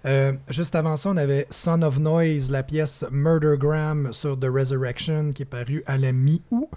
[0.04, 5.32] Euh, juste avant ça, on avait Son of Noise, la pièce Murdergram sur The Resurrection,
[5.32, 6.68] qui est paru à la mi-août.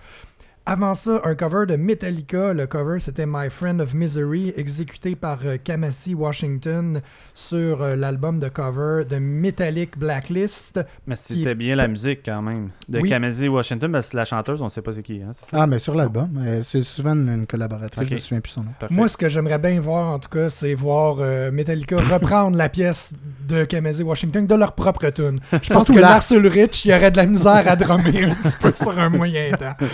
[0.65, 2.53] Avant ça, un cover de Metallica.
[2.53, 7.01] Le cover, c'était My Friend of Misery, exécuté par euh, Kamasi Washington
[7.33, 10.79] sur euh, l'album de cover de Metallic Blacklist.
[11.07, 12.69] Mais c'était est- bien la musique quand même.
[12.87, 13.09] De Oui.
[13.09, 15.23] Kamasi Washington, parce que la chanteuse, on sait pas c'est qui.
[15.23, 15.31] Hein?
[15.53, 16.29] Ah, mais sur l'album.
[16.45, 18.09] euh, c'est souvent une, collaboratrice, Ok.
[18.09, 18.71] je me souviens plus son nom.
[18.79, 18.93] Parfait.
[18.93, 22.69] Moi, ce que j'aimerais bien voir, en tout cas, c'est voir euh, Metallica reprendre la
[22.69, 23.13] pièce
[23.47, 25.39] de Kamasi Washington de leur propre tune.
[25.63, 26.11] Je pense que Lars.
[26.29, 29.09] Lars Ulrich, il y aurait de la misère à drummer un petit peu sur un
[29.09, 29.73] moyen temps.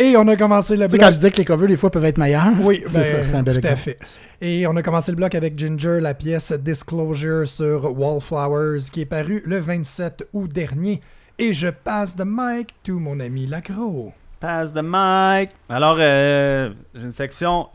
[0.00, 1.00] Et on a commencé le Tu sais, bloc.
[1.08, 2.52] quand je disais que les covers, des fois, peuvent être meilleurs.
[2.60, 3.96] Oui, c'est ben, ça, c'est un bel tout à exemple.
[3.98, 3.98] fait.
[4.40, 9.06] Et on a commencé le bloc avec Ginger, la pièce Disclosure sur Wallflowers, qui est
[9.06, 11.00] paru le 27 août dernier.
[11.40, 14.12] Et je passe de mic to mon ami Lacro.
[14.40, 15.50] Pass the mic.
[15.68, 17.66] Alors, euh, j'ai une section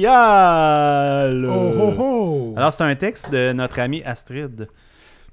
[0.00, 1.44] éditoriale.
[1.46, 2.54] Oh oh oh!
[2.56, 4.68] Alors, c'est un texte de notre amie Astrid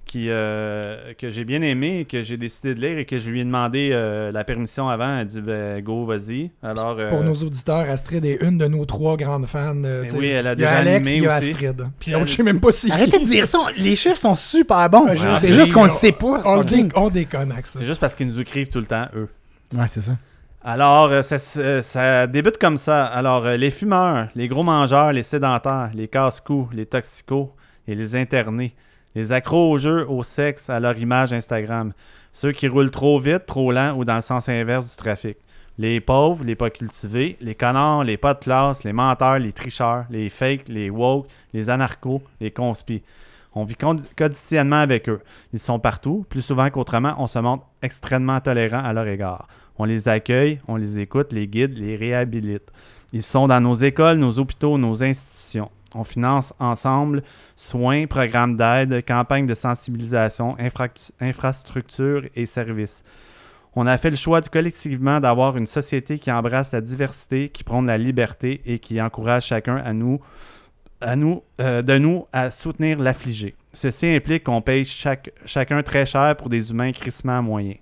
[0.08, 3.42] qui, euh, que j'ai bien aimé, que j'ai décidé de lire et que je lui
[3.42, 5.20] ai demandé euh, la permission avant.
[5.20, 6.50] Elle dit ben, Go, vas-y.
[6.64, 9.76] Alors, euh, Pour nos auditeurs, Astrid est une de nos trois grandes fans.
[9.84, 10.18] euh, sais.
[10.18, 11.50] oui, elle a il y a déjà Alex, animé puis il y a aussi.
[11.52, 11.88] Astrid.
[12.00, 12.92] Puis l'autre, je sais même pas si.
[12.92, 13.60] Arrêtez de dire ça.
[13.78, 15.08] Les chiffres sont super bons.
[15.08, 16.42] Ouais, c'est juste qu'on on- le sait pas.
[16.46, 17.80] On, dé- on déconne avec ça.
[17.80, 19.28] c'est juste parce qu'ils nous écrivent tout le temps, eux.
[19.76, 20.14] Ouais, c'est ça.
[20.64, 21.38] Alors, euh, ça,
[21.82, 23.06] ça- débute comme ça.
[23.06, 27.50] Alors, euh, les fumeurs, les gros mangeurs, les sédentaires, les casse-coups, les toxicos
[27.88, 28.74] et les internés,
[29.16, 31.94] les accros au jeu, au sexe, à leur image Instagram,
[32.32, 35.38] ceux qui roulent trop vite, trop lent ou dans le sens inverse du trafic,
[35.78, 40.06] les pauvres, les pas cultivés, les connards, les pas de classe, les menteurs, les tricheurs,
[40.10, 43.04] les fakes, les woke, les anarchos, les conspis.
[43.54, 45.20] On vit quotidiennement avec eux.
[45.54, 46.26] Ils sont partout.
[46.30, 49.48] Plus souvent qu'autrement, on se montre extrêmement tolérant à leur égard.
[49.80, 52.72] On les accueille, on les écoute, les guide, les réhabilite.
[53.14, 55.72] Ils sont dans nos écoles, nos hôpitaux, nos institutions.
[55.96, 57.24] On finance ensemble
[57.56, 60.58] soins, programmes d'aide, campagnes de sensibilisation,
[61.20, 63.04] infrastructures et services.
[63.76, 67.86] On a fait le choix collectivement d'avoir une société qui embrasse la diversité, qui prône
[67.86, 70.20] la liberté et qui encourage chacun à nous,
[71.04, 73.56] euh, de nous à soutenir l'affligé.
[73.74, 74.84] Ceci implique qu'on paye
[75.46, 77.78] chacun très cher pour des humains crissement moyens.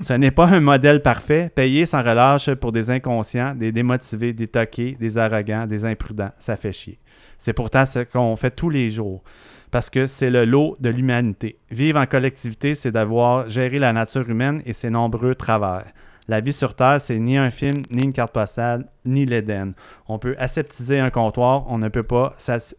[0.00, 1.50] Ce n'est pas un modèle parfait.
[1.54, 6.56] Payer sans relâche pour des inconscients, des démotivés, des toqués, des arrogants, des imprudents, ça
[6.56, 6.98] fait chier.
[7.38, 9.22] C'est pourtant ce qu'on fait tous les jours.
[9.70, 11.58] Parce que c'est le lot de l'humanité.
[11.70, 15.84] Vivre en collectivité, c'est d'avoir géré la nature humaine et ses nombreux travers.
[16.26, 19.72] La vie sur Terre, c'est ni un film, ni une carte postale, ni l'Éden.
[20.08, 22.34] On peut aseptiser un comptoir, on ne peut pas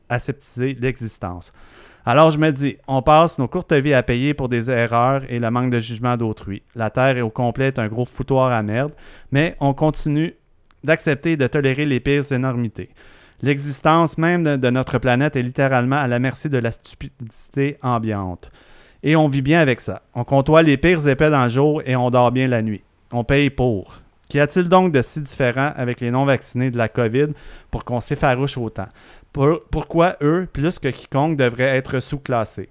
[0.07, 1.51] aseptiser l'existence.
[2.05, 5.39] Alors je me dis, on passe nos courtes vies à payer pour des erreurs et
[5.39, 6.61] le manque de jugement d'autrui.
[6.75, 8.93] La Terre est au complet un gros foutoir à merde,
[9.31, 10.35] mais on continue
[10.83, 12.89] d'accepter et de tolérer les pires énormités.
[13.41, 18.51] L'existence même de, notre planète est littéralement à la merci de la stupidité ambiante.
[19.01, 20.01] Et on vit bien avec ça.
[20.13, 22.83] On côtoie les pires épais dans le jour et on dort bien la nuit.
[23.11, 24.01] On paye pour.
[24.27, 27.27] Qu'y a-t-il donc de si différent avec les non-vaccinés de la COVID
[27.71, 28.87] pour qu'on s'effarouche autant?
[29.31, 32.69] Pour- pourquoi eux, plus que quiconque, devraient être sous-classés?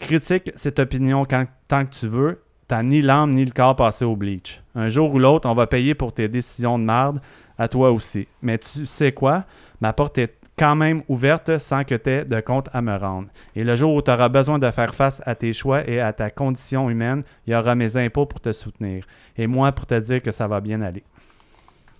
[0.00, 2.42] Critique cette opinion tant que tu veux.
[2.66, 4.60] T'as ni l'âme ni le corps passé au bleach.
[4.74, 7.20] Un jour ou l'autre, on va payer pour tes décisions de merde,
[7.58, 8.26] à toi aussi.
[8.42, 9.44] Mais tu sais quoi?
[9.80, 13.28] Ma porte est quand même ouverte sans que tu aies de compte à me rendre.
[13.56, 16.12] Et le jour où tu auras besoin de faire face à tes choix et à
[16.12, 19.04] ta condition humaine, il y aura mes impôts pour te soutenir.
[19.36, 21.02] Et moi pour te dire que ça va bien aller.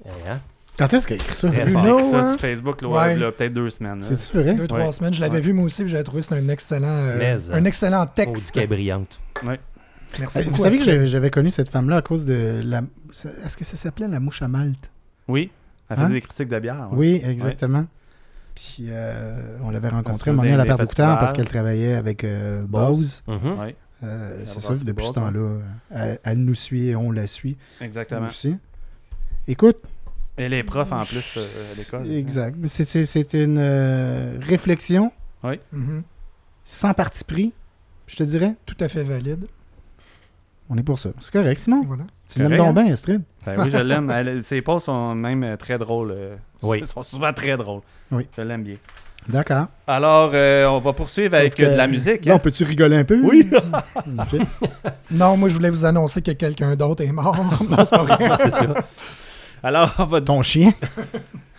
[0.06, 0.40] Eh, hein?
[0.78, 1.50] Quand est-ce qu'il a écrit ça?
[1.52, 1.64] Fort.
[1.66, 2.30] Bruno, écrit ça hein?
[2.30, 3.16] sur Facebook Ouais.
[3.16, 4.00] peut-être deux semaines.
[4.00, 4.06] là.
[4.06, 4.54] C'est-tu vrai?
[4.54, 4.92] Deux, trois Ouais.
[4.92, 5.14] semaines.
[5.14, 5.40] Je l'avais Ouais.
[5.40, 8.12] vu moi aussi, puis j'avais trouvé que c'était un excellent, euh, Mais, un excellent Oh,
[8.14, 8.52] texte.
[8.52, 9.20] qu'elle est brillante.
[10.18, 12.82] Merci Euh, beaucoup, Vous savez que j'avais connu cette femme-là à cause de la.
[13.44, 14.90] Est-ce que ça s'appelait la mouche à Malte?
[15.28, 15.50] Oui,
[15.88, 16.10] elle faisait Hein?
[16.10, 16.88] des critiques de bière.
[16.92, 16.98] ouais.
[16.98, 17.86] Oui, exactement.
[18.54, 22.22] Puis euh, on l'avait rencontrée un moment donné à la Bouquetin parce qu'elle travaillait avec
[22.24, 23.22] euh, Bose.
[23.26, 23.58] Mhm.
[23.58, 25.58] Ouais, Euh, c'est passer depuis Bose, ce temps-là.
[25.90, 28.26] Elle, elle nous suit et on la suit exactement.
[28.28, 28.56] aussi.
[29.48, 29.78] Écoute,
[30.36, 32.12] Elle est prof en plus euh, à l'école.
[32.16, 32.56] exact.
[32.66, 35.10] C'est- une euh, réflexion
[35.72, 36.02] Mhm.
[36.64, 37.52] sans parti pris,
[38.06, 38.54] je te dirais.
[38.66, 39.46] Tout à fait valide.
[40.70, 41.10] On est pour ça.
[41.20, 41.82] C'est correct, Simon.
[41.86, 42.04] Voilà.
[42.28, 42.82] Tu l'aimes donc hein?
[42.84, 43.22] bien, Astrid.
[43.44, 44.40] Ben oui, je l'aime.
[44.42, 46.12] Ses posts sont même euh, très drôles.
[46.12, 46.78] euh, Oui.
[46.80, 47.82] Ils sont souvent très drôles.
[48.10, 48.26] Oui.
[48.36, 48.76] Je l'aime bien.
[49.28, 49.66] D'accord.
[49.86, 52.24] Alors, euh, on va poursuivre avec de la musique.
[52.24, 52.36] Là, hein?
[52.36, 53.20] on peut-tu rigoler un peu?
[53.22, 53.50] Oui.
[55.10, 57.36] Non, moi, je voulais vous annoncer que quelqu'un d'autre est mort.
[57.68, 58.30] non, c'est pas vrai.
[58.38, 58.66] c'est ça.
[59.62, 60.20] Alors, on va...
[60.20, 60.72] Ton chien?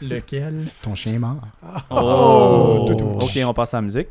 [0.01, 0.65] Lequel?
[0.81, 1.37] Ton chien est mort.
[1.89, 2.85] Oh!
[2.87, 3.17] toutou.
[3.21, 4.07] Ok, on passe à la musique.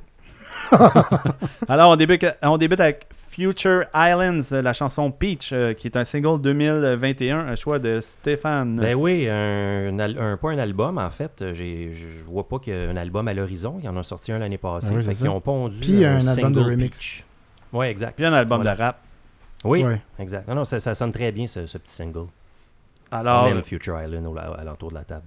[1.68, 5.96] Alors, on débute, on débute avec Future Islands, euh, la chanson Peach, euh, qui est
[5.96, 8.76] un single 2021, un choix de Stéphane.
[8.76, 11.44] Ben oui, un, un un- pas un album en fait.
[11.52, 13.76] J'ai- Je vois pas qu'il y a un album à l'horizon.
[13.80, 14.88] Il y en a sorti un l'année passée.
[14.92, 15.30] Ah oui, Fait ça.
[15.30, 16.98] ont pondu Puis un album de single remix.
[16.98, 17.24] Peach.
[17.72, 18.14] Ouais, exact.
[18.16, 18.76] Puis un album Voilà.
[18.76, 18.98] de rap.
[19.64, 20.00] Oui, Ouais.
[20.18, 20.46] exact.
[20.48, 22.26] Non, non, ça, ça sonne très bien ce, ce petit single.
[23.10, 25.24] Alors, On aime Future Island au, à l'entour de la table.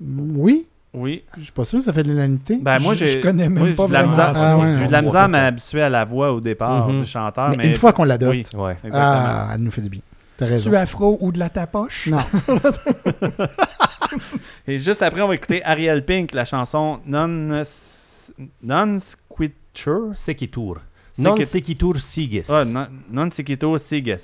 [0.00, 1.24] Oui, oui.
[1.36, 2.58] je suis pas sûr, ça fait de l'unanimité.
[2.60, 4.52] Ben, moi, Je- je connais même pas de la vraiment misère- ça.
[4.52, 7.00] Ah ouais, J'ai de la misère à m'habituer à la voix au départ Mhm.
[7.00, 7.50] du chanteur.
[7.50, 8.72] mais, Mais, une fois qu'on l'adopte, Oui, Ouais.
[8.84, 9.02] exactement.
[9.04, 10.00] ah, elle nous fait du bien.
[10.36, 12.08] Tu afro ou de la tapoche?
[12.08, 12.18] Non.
[14.66, 17.26] Et juste après, on va écouter Ariel Pink, la chanson Non
[18.62, 20.10] Non Squiture.
[20.14, 20.80] Sequitur.
[21.18, 22.42] Non que- Sequitur Sigis.
[22.48, 24.18] Ah, non, non Sigues.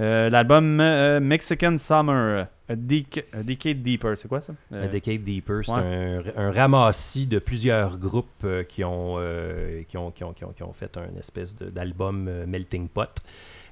[0.00, 4.54] Euh, L'album euh, Mexican Summer, A, Dec- A Decade Deeper, c'est quoi ça?
[4.72, 6.22] Euh, A Decade Deeper, c'est ouais.
[6.36, 10.44] un, un ramassis de plusieurs groupes euh, qui, ont, euh, qui, ont, qui, ont, qui,
[10.44, 13.10] ont, qui ont fait un espèce d'album euh, Melting Pot.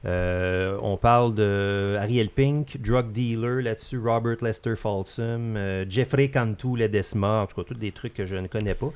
[0.07, 6.77] Euh, on parle de Ariel Pink, Drug Dealer là-dessus, Robert Lester Folsom, euh, Jeffrey Cantu
[6.77, 8.93] Ledesma, en tout cas, tous des trucs que je ne connais pas.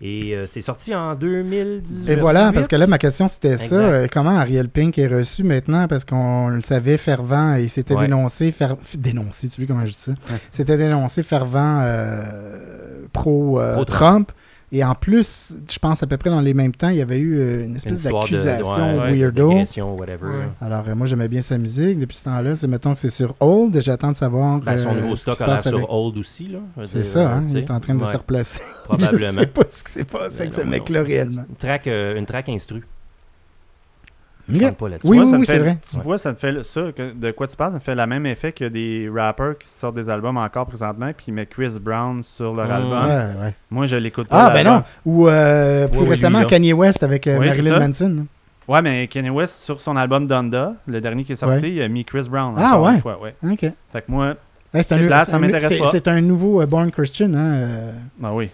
[0.00, 2.10] Et euh, c'est sorti en 2018.
[2.12, 4.08] Et voilà, parce que là, ma question, c'était ça.
[4.08, 5.86] Comment Ariel Pink est reçu maintenant?
[5.86, 8.02] Parce qu'on le savait fervent et il s'était Ouais.
[8.06, 10.12] dénoncé, fer- dénoncé, tu vois comment je dis ça?
[10.50, 11.84] C'était dénoncé fervent
[13.12, 13.74] pro-Trump.
[13.74, 14.32] Pro-Trump.
[14.72, 17.18] Et en plus, je pense à peu près dans les mêmes temps, il y avait
[17.18, 19.50] eu euh, une espèce d'accusation ouais, weirdo.
[19.96, 20.26] whatever.
[20.26, 20.44] Ouais.
[20.60, 21.98] Alors, euh, moi, j'aimais bien sa musique.
[21.98, 23.80] Depuis ce temps-là, c'est mettons que c'est sur Hold.
[23.80, 24.60] J'attends de savoir.
[24.60, 26.46] Ben, son euh, nouveau qui stock passe sur avec- Hold aussi.
[26.48, 26.58] là.
[26.84, 28.62] C'est ça, hein, tu il est en train de Ouais, se replacer.
[28.84, 29.18] Probablement.
[29.34, 31.44] Je sais pas ce qui s'est passé Ben avec ce mec-là réellement.
[31.48, 32.82] Une track, euh, une track instru.
[34.50, 34.68] Je Yeah.
[34.68, 35.08] chante pas là-dessus.
[35.08, 35.78] Oui, Tu vois, oui, ça me oui, c'est vrai.
[35.92, 38.06] Tu vois, ça te fait ça, que- de quoi tu parles, ça me fait le
[38.06, 41.78] même effet que des rappers qui sortent des albums encore présentement, puis ils mettent Chris
[41.80, 42.70] Brown sur leur Mm.
[42.72, 43.08] album.
[43.08, 43.54] Ouais, ouais.
[43.70, 44.46] Moi, je l'écoute pas.
[44.46, 44.82] Ah, ben l'album.
[45.06, 45.12] non.
[45.12, 46.50] Ou euh, plus Ouais, récemment, lui, là.
[46.50, 48.08] Kanye West avec euh, Oui, c'est Marilyn ça.
[48.08, 48.26] Manson.
[48.68, 51.72] Ouais, mais Kanye West, sur son album Donda, le dernier qui est sorti, Ouais.
[51.72, 52.54] il a mis Chris Brown.
[52.56, 52.94] Ah, encore ouais.
[52.94, 53.34] une fois, ouais.
[53.44, 53.60] OK.
[53.60, 54.34] Fait que moi,
[54.72, 55.86] Ouais, C'est plate, ça un- m'intéresse c'est- pas.
[55.90, 57.92] C'est un nouveau euh, Born Christian, hein, euh,
[58.22, 58.50] ah oui.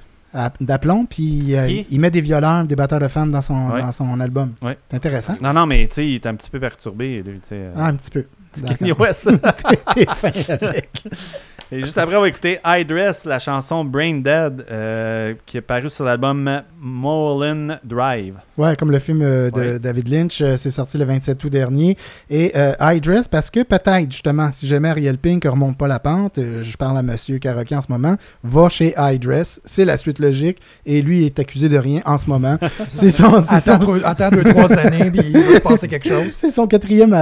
[0.61, 3.81] D'aplomb, puis euh, il met des violeurs, des batteurs de femmes dans son, Ouais.
[3.81, 4.53] dans son album.
[4.63, 4.77] Ouais.
[4.91, 5.37] C'est intéressant.
[5.41, 7.55] Non, non, mais tu sais, il est un petit peu perturbé, lui, tu sais.
[7.57, 8.25] euh, Ah, un petit peu.
[8.79, 8.93] Kanye.
[8.93, 9.31] West.
[9.95, 11.03] T'es fin avec.
[11.73, 15.61] Et juste après, on va écouter I Dress, la chanson Brain Dead, euh, qui est
[15.61, 18.35] parue sur l'album Mulholland Drive.
[18.57, 19.79] Ouais, comme le film euh, de Ouais.
[19.81, 21.97] David Lynch, euh, c'est sorti le 27 août dernier.
[22.31, 25.89] Et euh, I Dress, parce que peut-être, justement, si jamais Ariel Pink ne remonte pas
[25.89, 29.61] la pente, euh, je parle à Monsieur Karaoke en ce moment, va chez I Dress,
[29.65, 32.57] c'est la suite logique, et lui est accusé de rien en ce moment.
[32.91, 35.89] c'est son, c'est Attends, son- trois- attends deux, trois années, puis il va se passer
[35.89, 36.31] quelque chose.
[36.41, 37.13] c'est son quatrième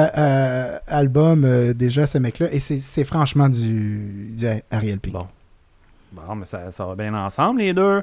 [0.86, 5.14] album euh, déjà, ce mec-là, et c'est, c'est franchement du, du Ariel Pink.
[5.14, 5.26] Bon.
[6.12, 8.02] Bon, mais ça, ça va bien ensemble, les deux.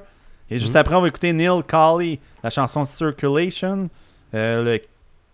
[0.49, 0.77] Et juste Mm.
[0.77, 3.89] après, on va écouter Neil Colley, la chanson Circulation,
[4.33, 4.81] euh, le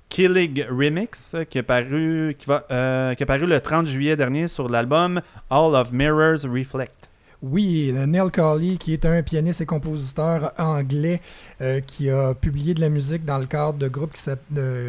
[0.09, 4.15] Killing Remix, euh, qui est, paru, qui, va, euh, qui est paru le 30 juillet
[4.15, 7.09] dernier sur l'album All of Mirrors Reflect.
[7.43, 11.21] Oui, Neil Colley, qui est un pianiste et compositeur anglais
[11.61, 14.21] euh, qui a publié de la musique dans le cadre de groupes qui,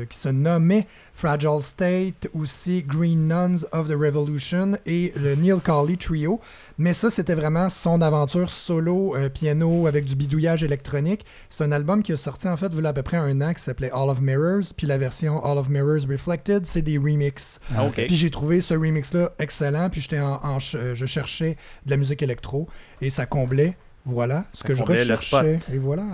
[0.09, 0.87] qui se nommaient
[1.19, 6.41] Fragile State, aussi Green Nuns of the Revolution et le Neil Colley Trio.
[6.79, 11.27] Mais ça, c'était vraiment son aventure solo, euh, piano avec du bidouillage électronique.
[11.51, 13.41] C'est un album qui a sorti en fait, il y a à peu près un
[13.41, 14.73] an, qui s'appelait All of Mirrors.
[14.77, 17.59] Puis la version All of Mirrors Reflected, c'est des remixes.
[17.77, 17.89] Ah.
[17.93, 19.91] Puis j'ai trouvé ce remix-là excellent.
[19.91, 22.69] Puis j'étais en, euh, je cherchais de la musique électro
[23.01, 25.59] et ça comblait, voilà, ce Ça que je recherchais.
[25.73, 26.05] Et voilà.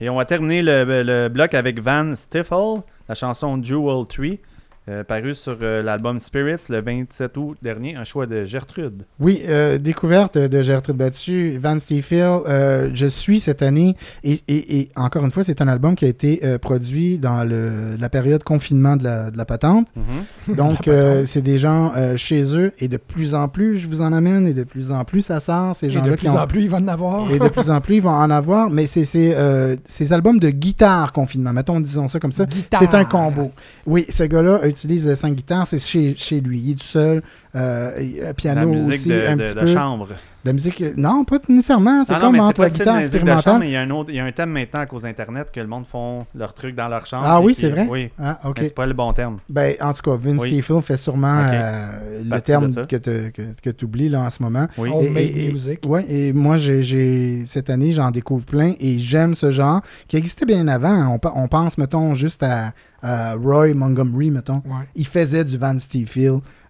[0.00, 4.40] Et on va terminer le, le bloc avec Van Stiffel, la chanson Jewel Tree,
[4.88, 9.02] euh, parue sur euh, l'album Spirits le 27 août dernier, un choix de Gertrude.
[9.20, 14.78] Oui, euh, découverte de Gertrude Battu, Van Stiefel, euh, je suis cette année, et, et-
[14.80, 18.08] et encore une fois, c'est un album qui a été euh, produit dans le- la
[18.08, 19.86] période confinement de la, de la patente.
[20.48, 24.02] Donc, euh, c'est des gens euh, chez eux, et de plus en plus, je vous
[24.02, 25.74] en amène, et de plus en plus, ça sort.
[25.74, 27.30] Ces Et gens-là de qui plus ont- en plus, il va en avoir.
[27.30, 29.04] Et de plus en plus, ils vont en avoir, mais c'est
[29.36, 32.46] euh, ces albums de guitare confinement, mettons, disons ça comme ça.
[32.78, 33.50] C'est un combo.
[33.86, 36.60] Oui, ce gars-là utilise cinq guitares, c'est chez, chez lui.
[36.60, 37.22] Il est tout seul.
[37.54, 37.90] Euh,
[38.22, 39.66] euh, piano La musique aussi, de, un de- petit de peu.
[39.66, 40.08] chambre.
[40.44, 42.04] La musique, non, pas nécessairement.
[42.04, 43.58] C'est Ah non, comme entre la guitare musique de chambre, expérimentale.
[43.58, 45.50] mais il y, a un autre, il y a un thème maintenant à cause d'Internet
[45.50, 47.24] que le monde font leur truc dans leur chambre.
[47.26, 47.88] Ah et oui, c'est vrai?
[47.90, 49.38] Oui, Ah, c'est pas le bon terme.
[49.48, 50.62] Ben, en tout cas, Vince Oui.
[50.62, 54.68] Staples fait sûrement euh, le terme que tu oublies là, en ce moment.
[54.78, 54.90] Oui.
[54.92, 55.80] Homemade music.
[55.86, 60.46] Ouais, et moi, j'ai, cette année, j'en découvre plein et j'aime ce genre qui existait
[60.46, 61.18] bien avant.
[61.34, 62.72] On, pense, mettons, juste à,
[63.02, 64.62] à Roy Montgomery, mettons.
[64.66, 64.86] Ouais.
[64.94, 65.76] Il faisait du Van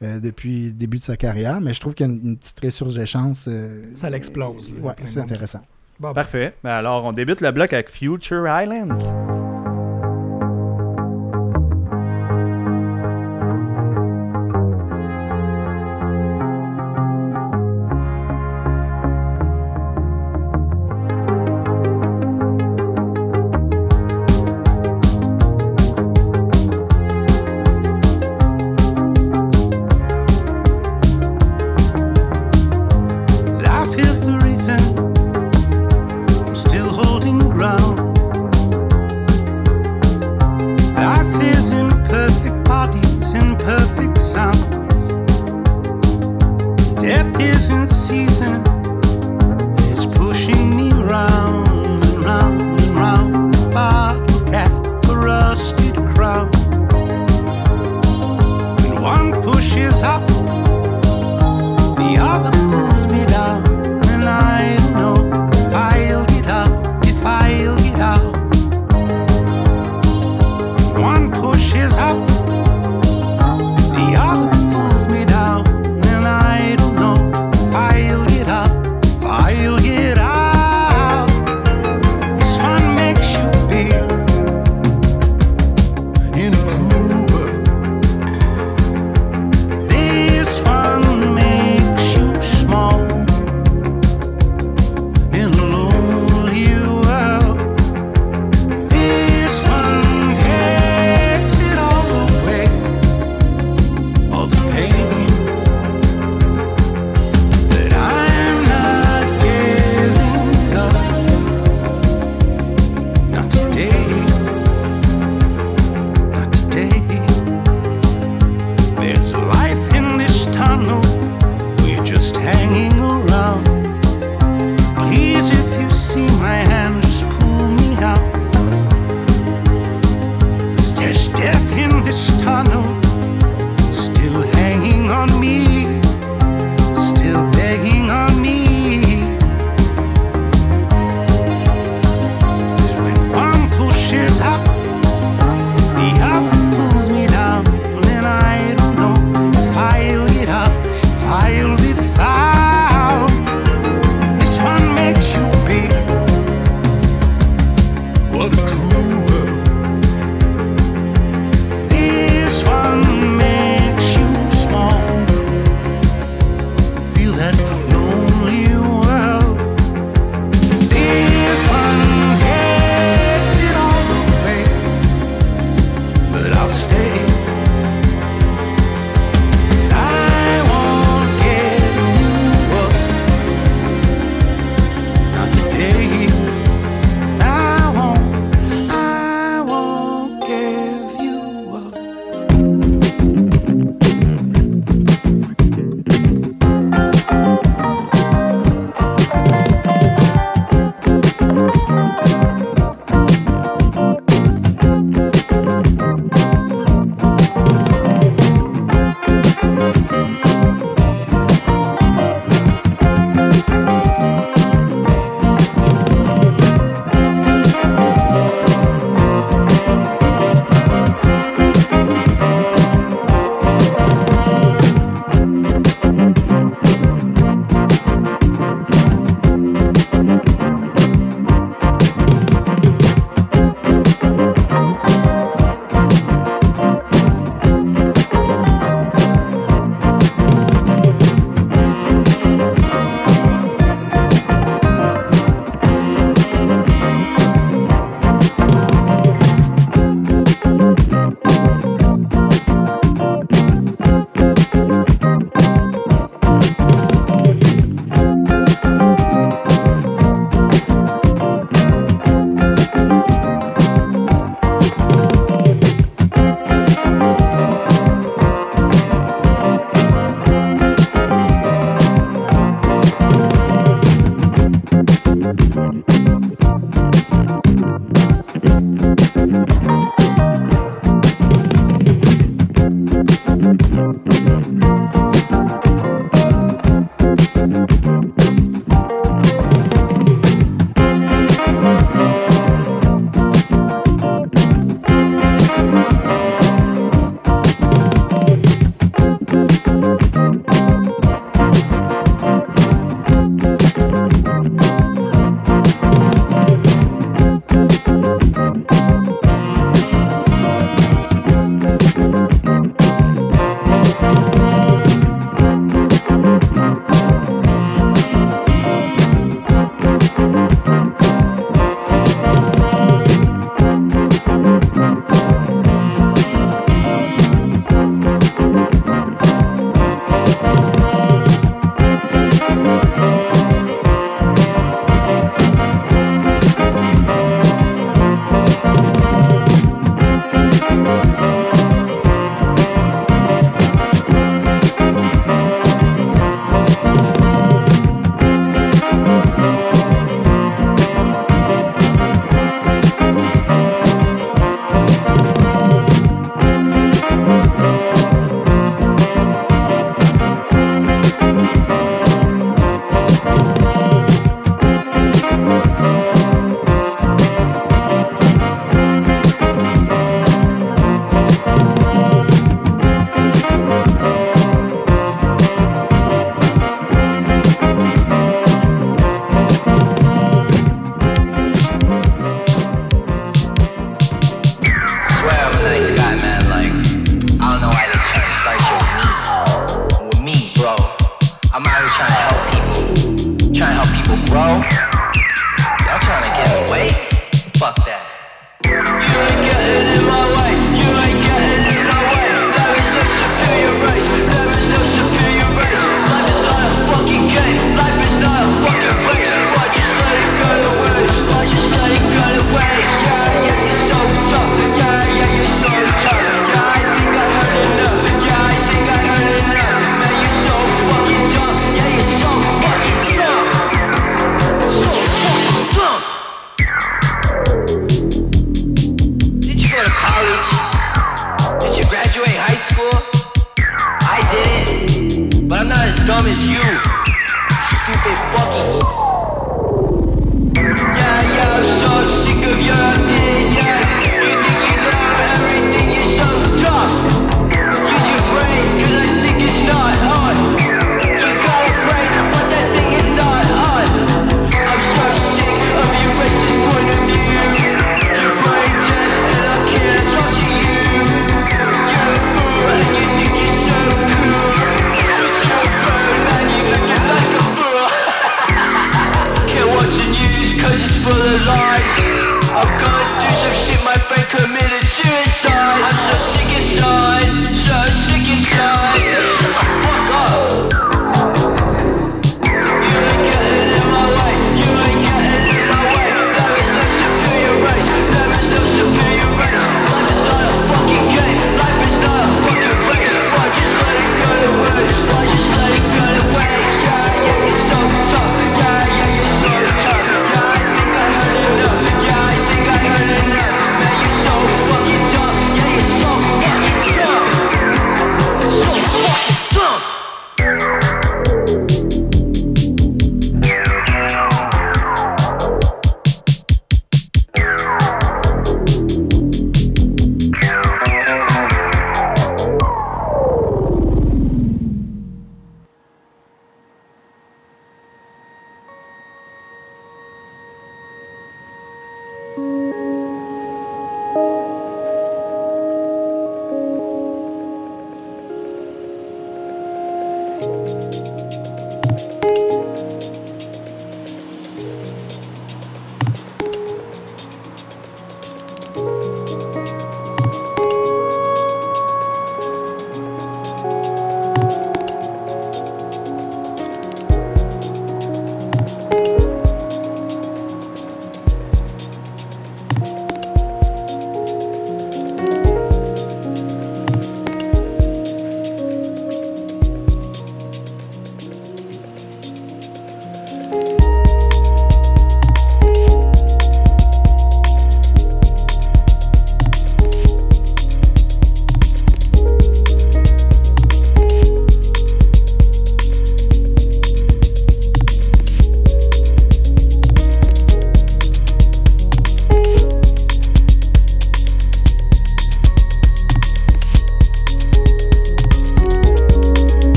[0.00, 2.36] Steel depuis le début de sa carrière, mais je trouve qu'il y a une, une
[2.36, 3.46] petite résurgence.
[3.48, 5.60] euh, Ça l'explose, Ouais, plein c'est intéressant.
[6.00, 6.54] Bon, ben, Parfait.
[6.64, 9.53] Ben alors, on débute le bloc avec Future Islands.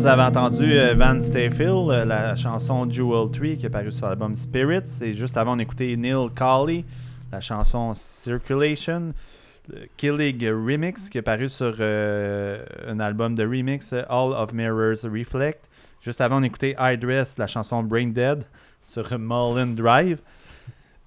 [0.00, 4.08] Vous avez entendu euh, Van Stayfield, euh, la chanson Jewel Tree qui est parue sur
[4.08, 5.02] l'album Spirits.
[5.02, 6.86] Et juste avant, on écoutait Neil Colley,
[7.30, 9.12] la chanson Circulation.
[9.68, 15.04] le Killing Remix qui est paru sur euh, un album de remix, All of Mirrors
[15.04, 15.68] Reflect.
[16.00, 18.44] Juste avant, on écoutait Idris, la chanson Brain Dead
[18.82, 20.16] sur Mullen Drive.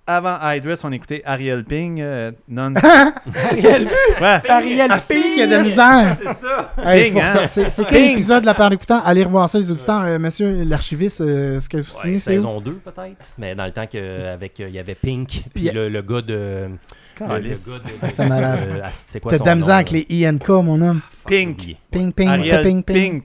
[0.06, 2.74] Avant Idris, on écoutait Ariel Ping, euh, non.
[3.52, 3.88] Ariel
[4.20, 4.42] Ouais.
[4.50, 5.24] Ariel Ah, c'est Ping.
[5.24, 6.18] qu'il y a de misère.
[6.22, 6.74] C'est ça.
[6.84, 7.48] Hey, hein?
[7.48, 8.12] C'est c'est quel Ping.
[8.12, 10.02] épisode de la part d'écoutant Allez revoir ça, les auditeurs.
[10.04, 12.40] Euh, monsieur l'archiviste, euh, ce que vous Ouais, signez, c'est où?
[12.42, 15.64] saison 2 peut-être, mais dans le temps que avec euh, il y avait Pink puis
[15.64, 15.74] Yeah.
[15.74, 17.66] le, le gars de le, le Calice.
[17.70, 18.60] gars de Ah, c'était malade.
[18.62, 21.02] euh, ah, c'est quoi T'as son de la misère avec les INK, mon homme.
[21.26, 21.78] Pink.
[21.90, 23.22] Ping, ping, Ariel ping, ping.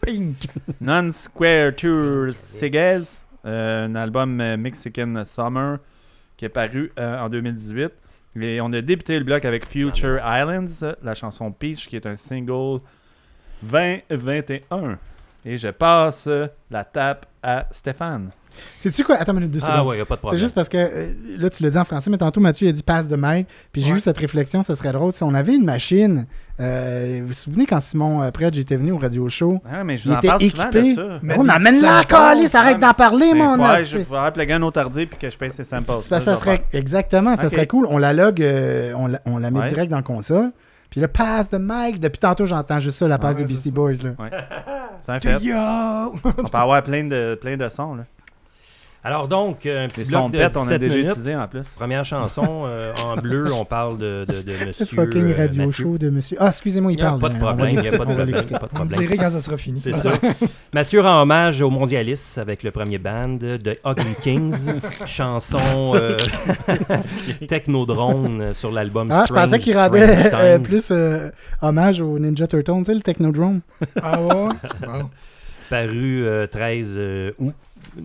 [0.00, 0.36] Pink.
[0.80, 3.02] Non Square Tour Seguez,
[3.46, 5.78] euh, un album Mexican Summer
[6.36, 7.92] qui est paru euh, en 2018.
[8.38, 12.16] Et on a débuté le bloc avec Future Islands, la chanson Peach qui est un
[12.16, 12.80] single
[13.62, 14.98] 2021.
[15.44, 16.28] Et je passe
[16.70, 18.30] la tape à Stéphane.
[18.78, 19.16] C'est-tu quoi?
[19.16, 19.88] Attends une minute, deux Ah secondes.
[19.88, 20.40] ouais, y a pas de C'est problème.
[20.40, 22.82] juste parce que euh, là, tu l'as dit en français, mais tantôt, Mathieu a dit
[22.82, 23.46] passe de mic.
[23.72, 23.98] Puis j'ai Ouais.
[23.98, 25.12] eu cette réflexion, ça serait drôle.
[25.12, 26.26] Si on avait une machine,
[26.60, 29.60] euh, vous vous souvenez quand Simon euh, Predge était venu au radio show?
[29.70, 30.90] Ah, mais je Il en était parle souvent équipé.
[30.90, 31.18] de ça.
[31.22, 34.52] Mais on amène la calisse, arrête d'en parler, Mais mon ouais, je vais faire appeler
[34.52, 35.92] un autardier puis que je paye ses samples.
[35.98, 37.86] C'est que ça serait exactement, ça serait cool.
[37.90, 39.68] On la log, euh, on, la, on la met Ouais.
[39.68, 40.52] direct dans le console.
[40.88, 43.52] Puis le passe de mic, depuis tantôt j'entends juste ça, la passe Ouais, des c'est
[43.54, 43.74] Beastie ça.
[43.74, 43.92] Boys.
[44.04, 44.10] Là.
[45.00, 45.42] C'est un fait.
[45.42, 45.54] Yo!
[46.24, 47.96] On peut avoir plein de, plein de sons.
[47.96, 48.04] Là.
[49.06, 51.10] Alors donc, euh, un petit Les bloc de pète, on a 17 déjà minutes.
[51.10, 51.68] utilisé en plus.
[51.76, 55.64] Première chanson, euh, en bleu, on parle de, de, de Le monsieur fucking euh, radio
[55.66, 55.84] Mathieu.
[55.84, 56.36] show de monsieur.
[56.40, 57.20] Ah, excusez-moi, il Il y a parle.
[57.20, 58.88] pas de problème, il n'y a pas de problème, pas de problème.
[58.98, 59.78] dirait quand ça sera fini.
[59.80, 60.14] C'est ça.
[60.74, 64.72] Mathieu rend hommage aux mondialistes avec le premier band de Ugly Kings,
[65.06, 66.16] chanson euh,
[67.48, 71.30] technodrone sur l'album Ah, je Strange- pensais qu'il rendait euh, Times, plus euh,
[71.62, 73.60] hommage au Ninja Turtle, tu sais, le Technodrome.
[74.02, 74.48] Ah ouais?
[74.84, 75.10] Bon.
[75.70, 77.54] paru euh, 13 euh, août.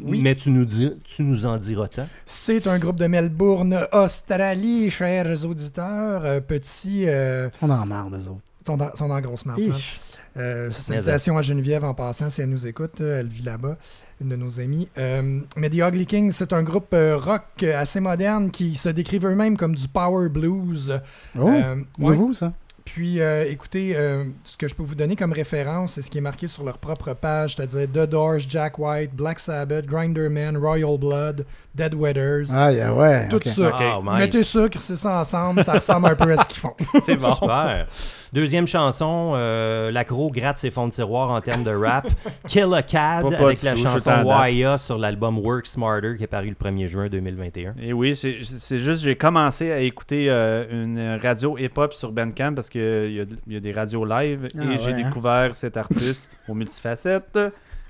[0.03, 0.21] Oui.
[0.21, 2.07] Mais tu nous, dis, tu nous en diras tant.
[2.25, 6.23] C'est un groupe de Melbourne, Australie, chers auditeurs.
[6.25, 7.05] Euh, petit.
[7.07, 8.41] euh, On en marre, d'eux autres.
[8.65, 9.59] sont, dans, sont dans grosse marde.
[9.59, 9.99] Ich.
[10.37, 13.01] Euh, salutations à Geneviève en passant, si elle nous écoute.
[13.01, 13.75] euh, Elle vit là-bas,
[14.21, 14.87] une de nos amies.
[14.97, 19.25] Euh, mais The Ugly Kings, c'est un groupe euh, rock assez moderne qui se décrivent
[19.25, 21.01] eux-mêmes comme du power blues.
[21.37, 22.33] Oh, Euh, ouais.
[22.33, 22.53] ça.
[22.85, 26.17] Puis, euh, écoutez, euh, ce que je peux vous donner comme référence, c'est ce qui
[26.17, 30.97] est marqué sur leur propre page, c'est-à-dire The Doors, Jack White, Black Sabbath, Grinderman, Royal
[30.97, 31.45] Blood,
[31.75, 32.53] Dead Weathers.
[32.53, 33.27] Ah, yeah, ouais.
[33.29, 33.47] Tout ok.
[33.47, 33.71] ça.
[33.71, 34.19] Nice.
[34.19, 36.75] Mettez ça, crissez ça ensemble, ça ressemble un peu à ce qu'ils font.
[37.05, 37.33] C'est bon.
[37.35, 37.87] Super.
[38.33, 42.07] Deuxième chanson, euh, Lacro gratte ses fonds de tiroir en termes de rap.
[42.47, 44.23] Kill a Cad Pas- avec la tout, chanson.
[44.23, 47.75] Waya sur l'album Work Smarter qui est paru le 1er juin 2021.
[47.81, 52.69] Et oui, c'est juste j'ai commencé à écouter euh, une radio hip-hop sur Bandcamp parce
[52.69, 55.03] qu'il y, a- il y a des radios live Ah, et j'ai hein?
[55.03, 57.37] découvert cet artiste aux multifacettes.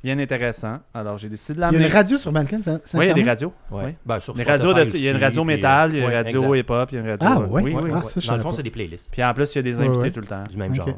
[0.03, 0.79] Bien intéressant.
[0.93, 1.85] Alors j'ai décidé de Il y a l'amener.
[1.85, 3.53] une radio sur Bandcamp, ça Oui, il y a des radios.
[3.69, 3.83] Ouais.
[3.85, 3.95] Oui.
[4.05, 6.05] Ben, sur Des Spotify radios de- il y a une radio métal, il y a
[6.07, 7.27] une radio hip-op, il y a une radio.
[7.31, 9.33] Ah, oui, oui, Ouais, Ah, ça, je Dans le fond, c'est des playlists Puis en
[9.33, 10.11] plus, il y a des invités ouais.
[10.11, 10.43] tout le temps.
[10.49, 10.89] du même genre.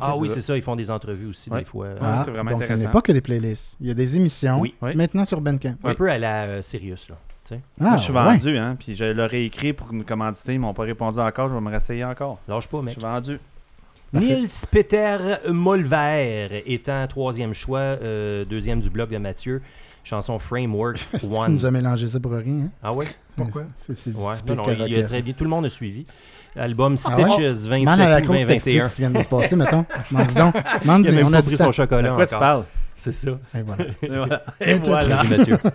[0.00, 1.60] Ah oui, c'est ça, ils font des entrevues aussi Ouais.
[1.60, 1.88] des fois.
[2.00, 2.84] Ah, c'est vraiment donc ce intéressant.
[2.86, 3.76] n'est pas que des playlists.
[3.80, 4.74] Il y a des émissions Oui.
[4.82, 4.94] Oui.
[4.94, 5.76] maintenant sur Bandcamp.
[5.82, 7.16] Un peu à la euh, Sirius, là.
[7.52, 8.22] Ah, Moi, je suis ouais.
[8.22, 11.48] vendu, hein, puis je leur ai écrit pour me commanditer, ils m'ont pas répondu encore,
[11.48, 12.38] je vais me rasseyer encore.
[12.46, 12.92] Lâche pas, Je mec.
[12.92, 13.40] suis vendu.
[14.12, 15.16] Niels Peter
[15.48, 19.62] Molver étant troisième choix, euh, deuxième du bloc de Mathieu.
[20.02, 21.52] Chanson Framework C'est One.
[21.52, 22.64] nous a mélangé ça pour rien.
[22.64, 22.70] hein?
[22.82, 23.06] Ah ouais?
[23.36, 23.64] Pourquoi?
[23.76, 25.20] C'est c'est du Ouais, non, non, il karaoké, est très ça.
[25.22, 25.34] bien.
[25.34, 26.06] Tout le monde a suivi.
[26.56, 27.28] Album Ah ouais?
[27.30, 28.84] Stitches, 27 Demande à la août cour t'explique 2021.
[28.88, 29.84] ce qui vient de se passer, mettons.
[30.10, 30.54] M'en dis donc.
[30.86, 32.40] M'en Il a dis, même on pas a pris son chocolat De quoi tu encore.
[32.40, 32.64] parles?
[33.02, 33.30] C'est ça.
[33.54, 33.84] Et voilà.
[34.02, 34.44] Et voilà.
[34.90, 35.24] Voilà.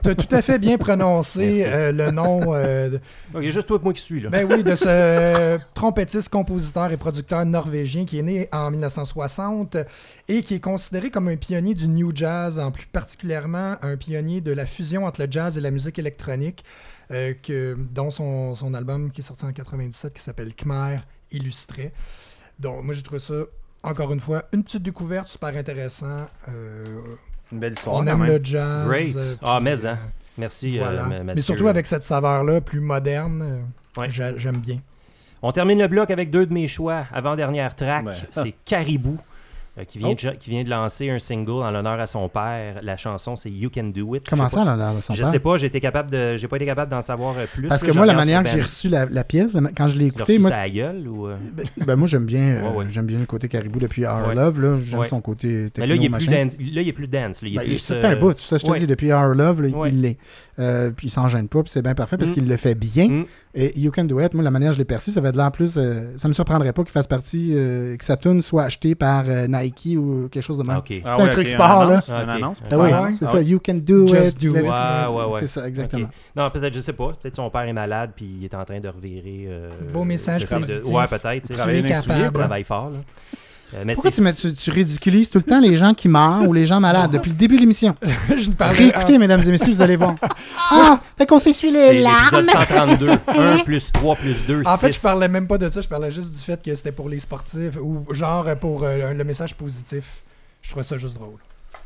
[0.04, 3.00] Tu as tout à fait bien prononcé euh, le nom euh, de-
[3.34, 4.30] Ok, juste toi et moi qui suis là.
[4.30, 9.78] Ben oui, de ce euh, trompettiste, compositeur et producteur norvégien qui est né en 1960
[10.28, 14.40] et qui est considéré comme un pionnier du new jazz, en plus particulièrement un pionnier
[14.42, 16.64] de la fusion entre le jazz et la musique électronique,
[17.12, 21.00] euh, que, dont son, son album qui est sorti en 97 qui s'appelle Khmer
[21.32, 21.92] Illustré.
[22.60, 23.34] Donc moi j'ai trouvé ça,
[23.86, 26.26] encore une fois, une petite découverte super intéressant.
[26.50, 26.84] Euh,
[27.52, 27.96] Une belle histoire.
[27.96, 28.28] on aime même.
[28.28, 28.86] le jazz.
[28.88, 29.16] Great.
[29.16, 29.98] euh, Ah, mais, hein.
[30.38, 31.04] Merci, euh, voilà.
[31.04, 31.42] Ma- Mais Mathieu.
[31.42, 33.62] surtout avec cette saveur-là, plus moderne,
[33.98, 34.10] Ouais.
[34.10, 34.80] j'a- j'aime bien.
[35.42, 37.06] On termine le bloc avec deux de mes choix.
[37.14, 39.18] Avant-dernière track, c'est Caribou.
[39.78, 40.14] Euh, qui, vient Oh.
[40.32, 42.80] de, qui vient de lancer un single en l'honneur à son père.
[42.82, 44.24] La chanson, c'est You Can Do It.
[44.30, 45.32] Comment Je ça, pas- là, là, son Je père?
[45.32, 47.68] sais pas, j'ai capable de, j'ai pas été capable d'en savoir euh, plus.
[47.68, 49.88] Parce que je moi, la manière que j'ai Ben- reçu la, la pièce, la- quand
[49.88, 51.28] je l'ai écoutée, moi, sa gueule ou.
[51.28, 51.36] euh?
[51.54, 52.86] Ben, ben, moi, j'aime bien, Ouais, ouais.
[52.90, 54.36] j'aime bien le côté caribou depuis Our Ouais.
[54.36, 54.62] Love.
[54.62, 54.80] Là.
[54.80, 56.54] J'aime son côté techno, Mais là, il est plus dance.
[56.54, 57.42] Là, il est plus dance.
[57.42, 59.34] là, il est Ben, plus, ça fait un bout, ça je te dis, depuis Our
[59.36, 60.18] Love, là, il l'est.
[60.58, 62.34] Euh, puis il s'en gêne pas, puis c'est bien parfait parce Mm.
[62.34, 63.10] qu'il le fait bien.
[63.10, 63.26] Mm.
[63.56, 65.38] Et You Can Do It, moi, la manière que je l'ai perçu, ça va de
[65.38, 65.76] l'air plus.
[65.78, 69.26] euh, ça me surprendrait pas qu'il fasse partie, euh, que sa tune soit achetée par
[69.28, 70.78] euh, Nike ou quelque chose de même.
[70.78, 70.84] Ah.
[70.84, 70.84] Ah
[71.16, 72.58] C'est un ouais, truc ok, sport, annonce, Ah, annonce.
[72.70, 73.42] Ah oui, c'est Ah ça.
[73.42, 74.42] You Can Do Just It.
[74.42, 74.62] do it.
[74.64, 75.40] Ouais, ouais, ouais.
[75.40, 76.10] C'est ça, exactement.
[76.36, 77.10] Non, peut-être, je sais pas.
[77.22, 79.46] Peut-être son père est malade puis il est en train de revirer.
[79.48, 80.94] euh, Beau message j'essaie de- positif.
[80.94, 81.46] Ouais, peut-être.
[81.48, 82.34] tu es capable.
[82.34, 82.90] travaille fort.
[82.92, 82.98] Là.
[83.76, 86.48] Euh, mais Pourquoi tu, mets- tu, tu ridiculises tout le temps les gens qui meurent
[86.48, 87.96] ou les gens malades depuis le début de l'émission?
[88.30, 90.16] je ne parlais Réécoutez, mesdames et messieurs, vous allez voir.
[90.72, 91.00] Ah!
[91.18, 92.38] Fait qu'on s'essuie c'est les larmes!
[92.38, 93.10] l'épisode 132.
[93.28, 95.02] 1 plus 3 plus 2, En fait, je 6.
[95.04, 97.76] parlais même pas de ça, je parlais juste du fait que c'était pour les sportifs
[97.82, 100.04] ou genre pour euh, le message positif.
[100.62, 101.38] Je trouvais ça juste drôle.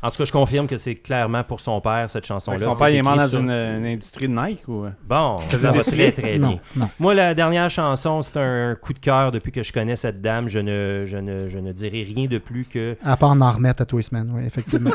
[0.02, 2.58] En tout cas, je confirme que c'est clairement pour son père, cette chanson-là.
[2.58, 4.86] Son C'est père, il est mort dans sur- une, une industrie de Nike ou?
[5.06, 6.38] Bon, ça va très très bien.
[6.38, 6.88] Non, non.
[6.98, 10.48] Moi, la dernière chanson, c'est un coup de cœur depuis que je connais cette dame.
[10.48, 12.96] Je ne, je ne, je ne dirai rien de plus que.
[13.04, 14.90] À part en remettre à tous les semaines, oui, effectivement.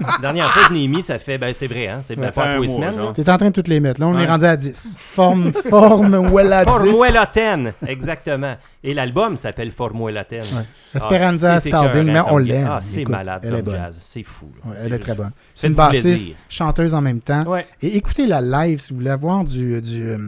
[0.00, 1.36] La dernière fois je l'ai mis, ça fait.
[1.38, 2.00] Ben, c'est vrai, hein?
[2.02, 2.94] C'est fait pas tous les semaines.
[3.14, 4.00] T'es en train de toutes les mettre.
[4.00, 4.26] Là, on est Ouais.
[4.26, 4.98] rendu à 10.
[5.14, 6.70] Forme, forme, voilà 10.
[6.70, 8.56] Formuela 10, exactement.
[8.82, 10.36] Et l'album s'appelle Formuela 10.
[10.38, 10.62] Ouais.
[10.94, 12.68] Esperanza Ah, Spalding, mais on l'aime.
[12.70, 14.00] Ah, c'est malade est comme jazz.
[14.06, 14.46] C'est fou.
[14.64, 14.70] là.
[14.70, 15.32] Ouais, C'est elle est très bonne.
[15.54, 16.36] C'est une bassiste, plaisir.
[16.48, 17.44] chanteuse en même temps.
[17.46, 17.66] Ouais.
[17.82, 19.80] Et écoutez la live si vous voulez avoir du.
[19.82, 20.18] du euh,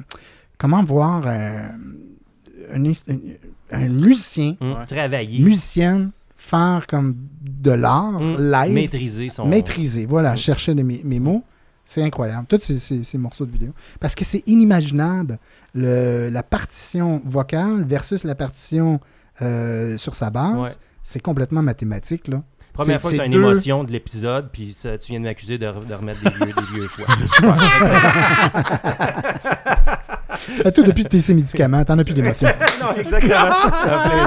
[0.59, 1.69] comment voir euh,
[2.73, 3.19] un, un-
[3.71, 4.77] un musicien, Hum.
[4.87, 5.41] Travailler.
[5.43, 8.73] musicienne faire comme de l'art Hum, live.
[8.73, 9.47] Maîtriser son.
[9.47, 11.43] Maîtriser, voilà, chercher les- mes, mes mots.
[11.85, 12.47] C'est incroyable.
[12.49, 13.71] Tous ces, ces- ces morceaux de vidéo.
[13.99, 15.39] Parce que c'est inimaginable.
[15.75, 19.01] Le- la partition vocale versus la partition
[19.41, 20.71] euh, sur sa base, Ouais.
[21.03, 22.29] c'est complètement mathématique.
[22.29, 22.43] Là.
[22.73, 25.19] Première fois que tu as c'est une deux- émotion de l'épisode, puis ça, tu viens
[25.21, 27.07] de m'accuser de, re- de remettre des vieux, des vieux choix.
[27.19, 27.57] C'est super.
[30.65, 32.49] Ah, Toi, depuis que t'es ces médicaments, t'en as plus d'émotion.
[32.81, 33.51] non, exactement.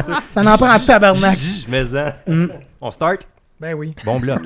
[0.05, 0.21] Ça.
[0.29, 1.39] Ça en prend en tabarnak.
[1.69, 2.17] Mais ça.
[2.27, 2.47] Mm.
[2.81, 3.21] On start?
[3.59, 3.95] Ben oui.
[4.03, 4.41] Bon bloc.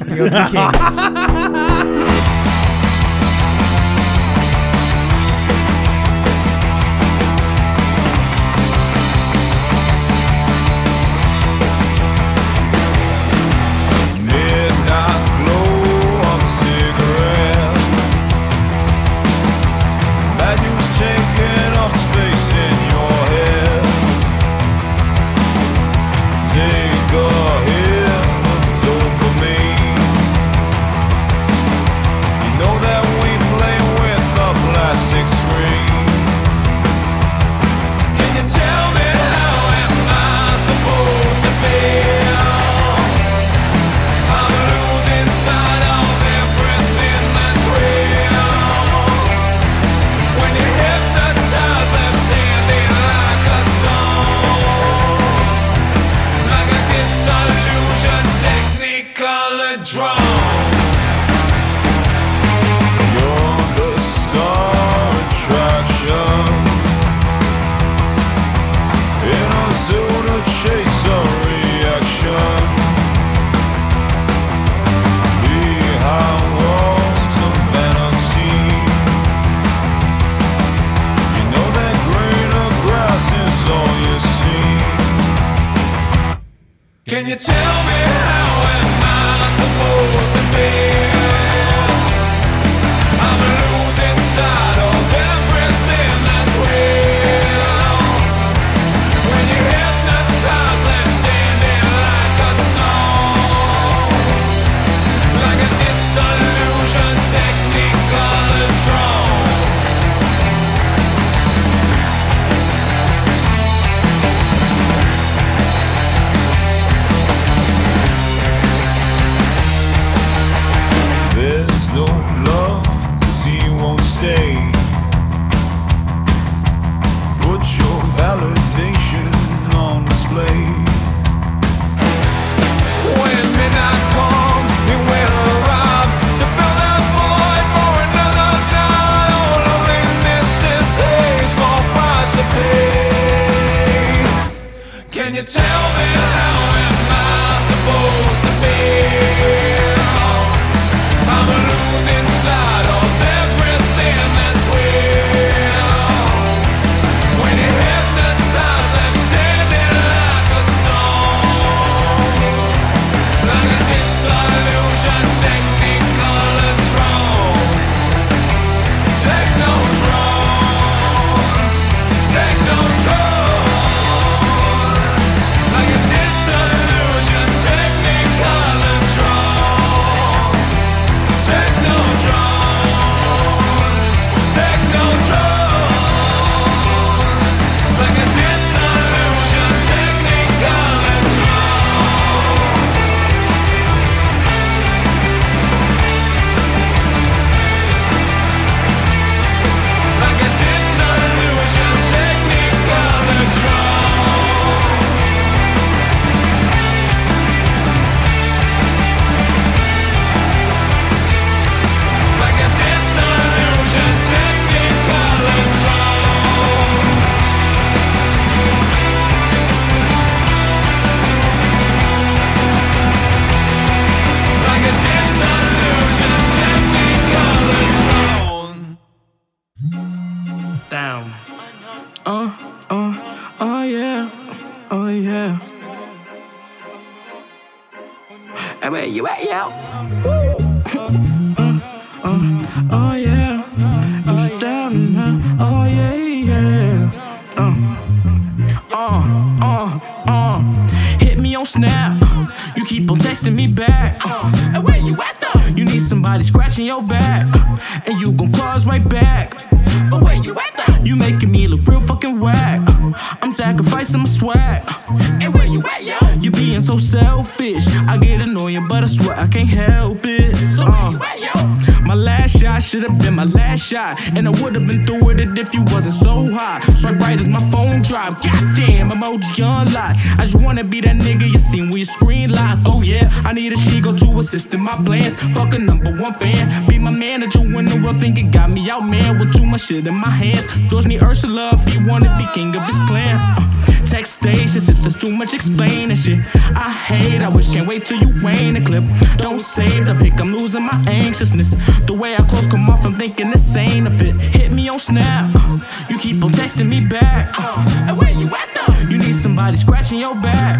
[284.74, 285.40] In my plans.
[285.54, 286.88] Fuck a number one fan.
[286.88, 289.40] Be my manager when the world think it got me out, man.
[289.40, 290.68] With too much shit in my hands.
[290.90, 293.36] George need Ursula if he wanna be king of his clan.
[293.36, 293.62] Uh,
[294.06, 296.40] Text stations if there's too much explaining shit.
[296.76, 299.04] I hate, I wish can't wait till you wane the clip.
[299.38, 301.72] Don't save the pic, I'm losing my anxiousness.
[302.06, 304.36] The way I close come off, I'm thinking this ain't a fit.
[304.36, 305.80] Hit me on Snap, uh,
[306.10, 307.54] you keep on texting me back.
[307.58, 309.10] Uh, and where you at though?
[309.10, 310.80] You need somebody scratching your back,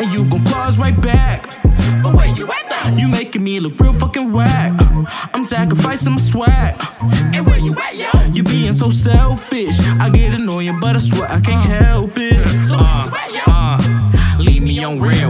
[0.00, 1.63] and you gon' claws right back.
[2.04, 2.96] But where you at though?
[2.96, 4.72] You making me look real fucking whack.
[4.78, 6.74] Uh, I'm sacrificing my swag.
[6.78, 8.10] Uh, and where you at, yo?
[8.34, 9.78] You being so selfish.
[10.00, 12.44] I get annoying, but I swear I can't help it.
[12.68, 13.42] So where you at, yo?
[13.46, 15.23] Uh, leave me on red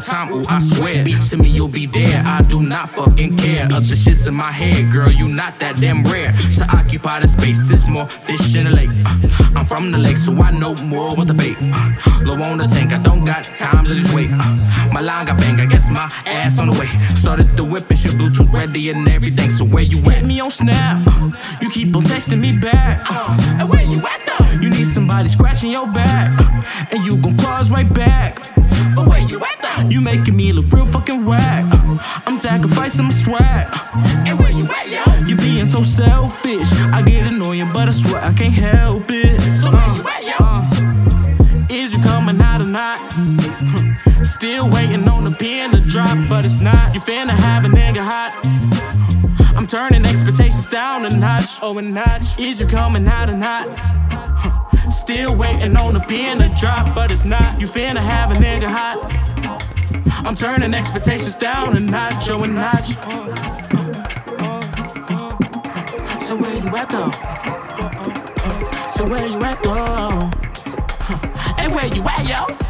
[0.00, 1.04] time, ooh, I swear.
[1.04, 2.22] Beat To me, you'll be there.
[2.24, 3.66] I do not fucking care.
[3.72, 6.32] Other shit's in my head, girl, you not that damn rare.
[6.58, 8.90] To occupy the space, it's more fish in the lake.
[9.06, 11.56] Uh, I'm from the lake, so I know more what the bait.
[11.60, 14.28] Uh, low on the tank, I don't got time to just wait.
[14.32, 16.86] Uh, my line got bang, I guess my ass on the way.
[17.16, 19.50] Started the whip and shit, Bluetooth ready and everything.
[19.50, 20.24] So where you Hit at?
[20.24, 21.02] me on Snap.
[21.06, 23.04] Uh, you keep on texting me back.
[23.10, 24.29] Uh, and where you at?
[24.62, 26.38] You need somebody scratching your back.
[26.38, 28.36] Uh, and you gon' claws right back.
[28.94, 29.88] But where you at though?
[29.88, 31.64] You making me look real fucking whack.
[31.72, 33.68] Uh, I'm sacrificing my swag.
[33.72, 35.26] Uh, and where you at, yo?
[35.26, 36.66] You being so selfish.
[36.92, 39.40] I get annoying, but I swear I can't help it.
[39.56, 41.74] So where you at, yo?
[41.74, 43.00] Is you coming out or not?
[44.24, 46.94] Still waiting on the pin to drop, but it's not.
[46.94, 48.79] You finna have a nigga hot.
[49.60, 52.40] I'm turning expectations down a notch, oh a notch.
[52.40, 53.68] Is you coming out or not?
[54.90, 57.60] Still waiting on the pin to drop, but it's not.
[57.60, 58.96] You finna have a nigga hot.
[60.24, 62.94] I'm turning expectations down a notch, oh a notch.
[66.24, 67.10] So where you at though?
[68.88, 70.30] So where you at though?
[71.58, 72.69] Hey, where you at, yo?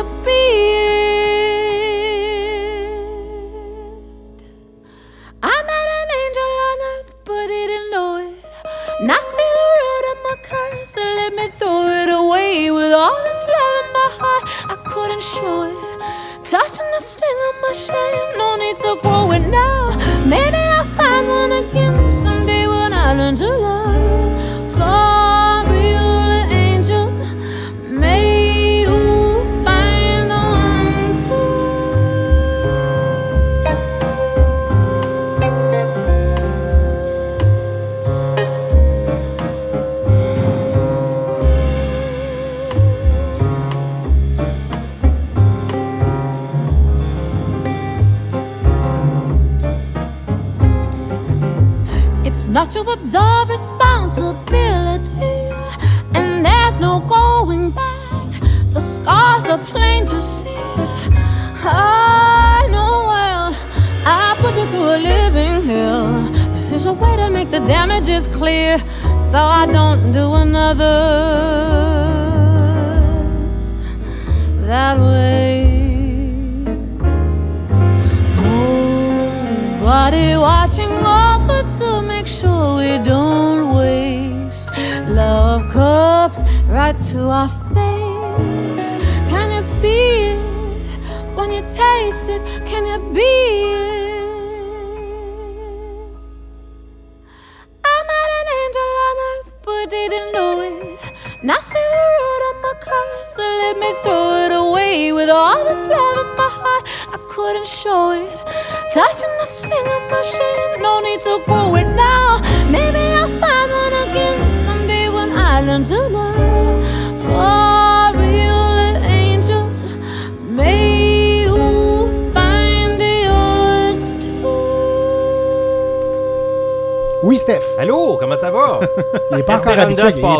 [0.00, 0.39] to be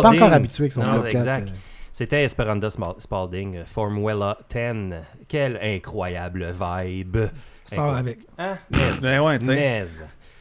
[0.01, 1.49] pas encore habitué avec son Non, exact.
[1.49, 1.53] euh.
[1.93, 2.69] C'était Esperanza
[2.99, 4.95] Spalding, euh, Formula 10.
[5.27, 7.17] Quelle incroyable vibe.
[7.65, 7.97] Sors Incroyable.
[8.09, 8.19] avec.
[8.37, 8.57] Hein?
[8.71, 9.55] Mais, Ben ouais, tu sais.
[9.55, 9.83] mais.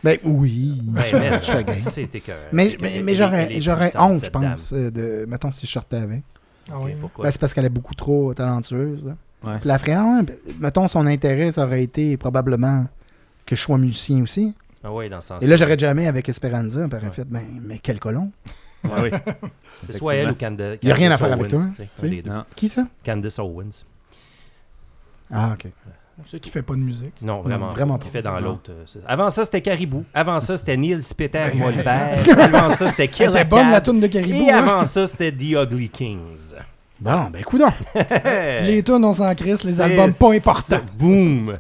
[0.03, 0.79] Ben oui.
[0.83, 1.77] Ben, mais, chagrin.
[1.77, 2.39] c'est écœurant.
[2.53, 4.81] Mais, Elle- mais, elle- mais elle j'aurais, est j'aurais puissante, honte, je cette pense, dame.
[4.87, 5.27] euh, de.
[5.29, 6.23] Mettons si je sortais avec.
[6.71, 6.93] Ah oui.
[7.01, 7.25] Pourquoi?
[7.25, 9.07] Ben, c'est parce qu'elle est beaucoup trop talentueuse.
[9.07, 9.17] là.
[9.43, 9.59] Ouais.
[9.59, 12.87] Puis la frère, ouais, ben, mettons, son intérêt, ça aurait été probablement
[13.45, 14.55] que je sois musicien aussi.
[14.85, 16.87] Ah oui, dans ce sens Et là, j'aurais jamais avec Esperanza.
[16.89, 18.31] Par fait, ben, mais quel colon.
[18.85, 19.11] Ah oui.
[19.87, 20.79] C'est soit elle ou Candace.
[20.83, 21.61] Il y a rien à faire avec toi.
[22.57, 22.87] Qui ça?
[23.05, 23.85] Candace Owens.
[25.33, 25.71] Ah, ok.
[26.27, 27.15] Ceux qui fait pas de musique?
[27.23, 27.69] Non, vraiment.
[27.69, 28.13] vraiment Qui pas.
[28.13, 28.71] fait dans l'autre.
[28.71, 30.05] euh, Avant ça, c'était Caribou.
[30.13, 32.17] Avant ça, c'était Neil Spiter Molver.
[32.39, 34.59] avant ça, c'était Kill Elle était a bonne, la toune de Caribou, Et hein?
[34.59, 36.55] avant ça, c'était The Ugly Kings.
[37.01, 37.73] Bon, ben, coudons.
[38.25, 40.81] Les tunes, on s'en crisse, les albums pas importants.
[40.99, 41.57] Boom!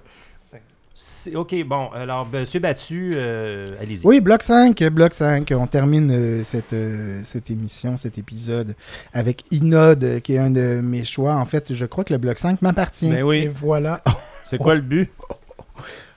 [1.35, 4.07] Ok, bon, alors, Monsieur Battu, euh, allez-y.
[4.07, 5.51] Oui, bloc 5, bloc 5.
[5.57, 8.75] On termine euh, cette, euh, cette émission, cet épisode
[9.15, 11.37] avec Inode, qui est un de mes choix.
[11.37, 13.09] En fait, je crois que le bloc 5 m'appartient.
[13.09, 13.49] Ben Et oui.
[13.53, 14.03] voilà.
[14.45, 15.11] C'est quoi le but?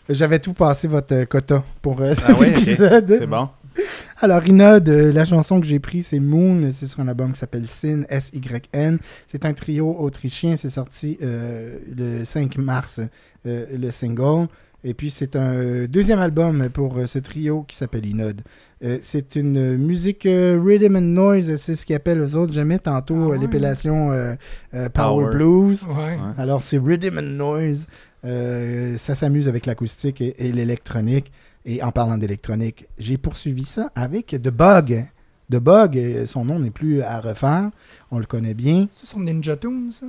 [0.10, 2.42] J'avais tout passé votre quota pour euh, cet Ah ok.
[2.42, 3.16] épisode.
[3.20, 3.48] C'est bon.
[4.22, 6.70] Alors, Inode, euh, la chanson que j'ai prise, c'est Moon.
[6.72, 9.00] C'est sur un album qui s'appelle Sin, S-Y-N.
[9.28, 10.58] C'est un trio autrichien.
[10.58, 13.00] C'est sorti euh, le 5 mars,
[13.46, 14.48] euh, le single.
[14.86, 18.42] Et puis, c'est un euh, deuxième album pour euh, ce trio qui s'appelle Inode.
[18.84, 22.52] Euh, c'est une musique euh, rhythm and noise, c'est ce qu'ils appellent eux autres.
[22.52, 23.38] J'aimais tantôt Ah ouais.
[23.38, 24.36] l'épellation euh,
[24.74, 25.36] euh, Power, Power.
[25.36, 25.88] Blues.
[25.88, 26.18] Ouais.
[26.38, 27.88] Alors, c'est rhythm and noise.
[28.26, 31.32] Euh, ça s'amuse avec l'acoustique et, et l'électronique.
[31.66, 35.06] Et en parlant d'électronique, j'ai poursuivi ça avec The Bug.
[35.50, 37.70] The Bug, son nom n'est plus à refaire.
[38.12, 38.88] On le connaît bien.
[38.96, 40.08] C'est sur Ninja Tune, ça?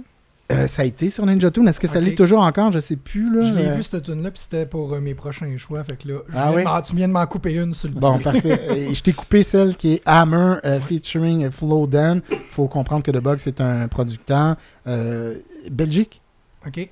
[0.52, 1.66] Euh, ça a été sur Ninja Tune.
[1.68, 2.70] Est-ce que ça l'est toujours encore?
[2.70, 3.34] Je sais plus.
[3.34, 3.42] Là.
[3.42, 5.82] Je l'ai Euh, vu, cette tune là puis c'était pour euh, mes prochains choix.
[5.84, 6.82] Fait que là, je Ah viens oui?
[6.84, 8.88] tu viens de m'en couper une sur le Bon, parfait.
[8.92, 12.20] Je t'ai coupé celle qui est Hammer euh, featuring Flow Dan.
[12.50, 14.56] faut comprendre que The Bug, c'est un producteur
[14.86, 15.36] euh,
[15.70, 16.20] Belgique.
[16.66, 16.88] OK.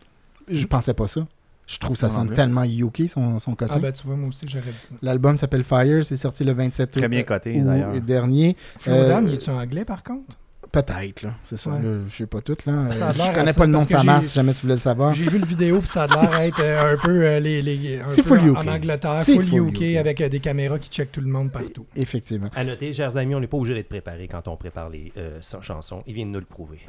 [0.49, 1.27] Je pensais pas ça.
[1.67, 3.75] Je trouve ça sonne tellement UK, son, son cossin.
[3.77, 4.95] Ah ben tu vois, moi aussi, j'aurais dit ça.
[5.01, 8.01] L'album s'appelle Fire, c'est sorti le 27 Très août, bien euh, coté, d'ailleurs.
[8.01, 8.57] dernier.
[8.79, 10.37] Flowdown, Euh, il est-tu anglais, par contre?
[10.73, 11.71] Peut-être, là, c'est ça.
[11.71, 11.83] Ouais.
[11.83, 12.57] là, je sais pas tout.
[12.65, 12.73] Là.
[12.73, 14.35] Euh, Ça a l'air je connais ça, pas le nom de sa masse, j'ai- si
[14.37, 15.13] jamais tu voulais le savoir.
[15.13, 18.01] J'ai vu le vidéo, puis ça a l'air être euh, un peu euh, les, les,
[18.01, 18.57] un C'est peu full en, UK.
[18.57, 19.97] en Angleterre, C'est full, full UK, UK.
[19.99, 21.85] avec euh, des caméras qui checkent tout le monde partout.
[21.95, 22.49] Effectivement.
[22.57, 25.39] À noter, chers amis, on n'est pas obligé d'être préparé quand on prépare les euh,
[25.61, 26.03] chansons.
[26.07, 26.79] Il vient de nous le prouver.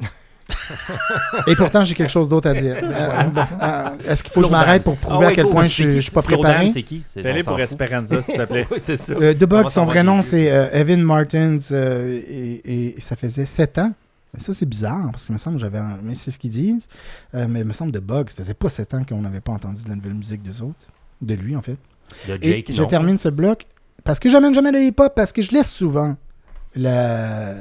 [1.46, 2.76] Et pourtant, j'ai quelque chose d'autre à dire.
[2.82, 3.30] Euh,
[3.62, 5.90] euh, Est-ce qu'il faut que je m'arrête pour prouver Ah à quel point je C'est
[5.90, 6.70] suis- je pas préparé?
[6.70, 7.02] C'est qui?
[7.08, 7.60] C'est- s'en pour.
[7.60, 8.66] Esperanza, s'il te plaît.
[8.70, 9.14] oui, c'est ça.
[9.14, 13.16] Euh, The On Bug, son vrai nom, c'est euh, Evan Martins, euh, et, et ça
[13.16, 13.92] faisait 7 ans.
[14.32, 15.78] Mais ça, c'est bizarre, parce qu'il me semble que j'avais...
[15.78, 16.88] un- Mais c'est ce qu'ils disent.
[17.34, 19.52] Euh, mais il me semble The Bug, ça faisait pas 7 ans qu'on n'avait pas
[19.52, 20.86] entendu de la nouvelle musique d'eux autres.
[21.22, 21.76] De lui, en fait.
[22.28, 22.88] De Et Jake, je non.
[22.88, 23.64] termine ce bloc
[24.02, 26.16] parce que j'amène jamais le hip-hop, parce que je laisse souvent
[26.76, 27.54] la,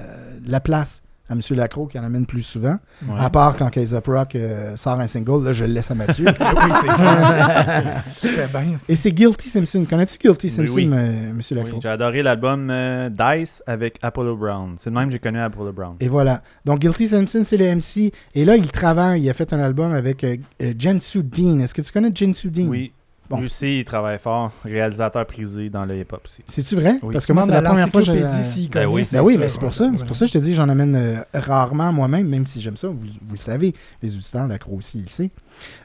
[0.45, 1.39] la place à M.
[1.51, 2.77] Lacroix qui en amène plus souvent.
[3.07, 3.15] Ouais.
[3.17, 5.95] À part quand Case Up Rock euh, sort un single, là, je le laisse à
[5.95, 6.25] Mathieu.
[6.27, 6.33] oui,
[6.81, 8.03] c'est clair.
[8.17, 8.77] Tu fais bien.
[8.77, 8.85] ça.
[8.89, 9.85] Et c'est Guilty Simpson.
[9.89, 10.89] Connais-tu Guilty Oui, Simpson, oui.
[10.91, 11.39] euh, M.
[11.51, 11.73] Lacroix?
[11.75, 14.75] Oui, J'ai adoré l'album euh, Dice avec Apollo Brown.
[14.77, 15.95] C'est le même que j'ai connu Apollo Brown.
[16.01, 16.41] Et voilà.
[16.65, 18.11] Donc, Guilty Simpson, c'est le MC.
[18.35, 19.21] Et là, il travaille.
[19.23, 21.59] Il a fait un album avec euh, euh, Jensu Dean.
[21.59, 22.67] Est-ce que tu connais Jensu Dean?
[22.67, 22.91] Oui.
[23.29, 23.37] Bon.
[23.37, 24.51] Lui aussi, il travaille fort.
[24.65, 26.43] Réalisateur prisé dans le hip-hop aussi.
[26.45, 26.99] C'est-tu vrai?
[27.01, 27.13] Oui.
[27.13, 28.11] Parce que moi, c'est la première fois que je...
[28.11, 29.89] l'encyclopédie s'il Ben connaît, oui, c'est Ben oui, mais c'est pour ça.
[29.95, 32.77] C'est pour ça que je te dis j'en amène euh, rarement moi-même, même si j'aime
[32.77, 32.89] ça.
[32.89, 35.31] Vous, vous le savez, les auditeurs, la croix aussi, il sait.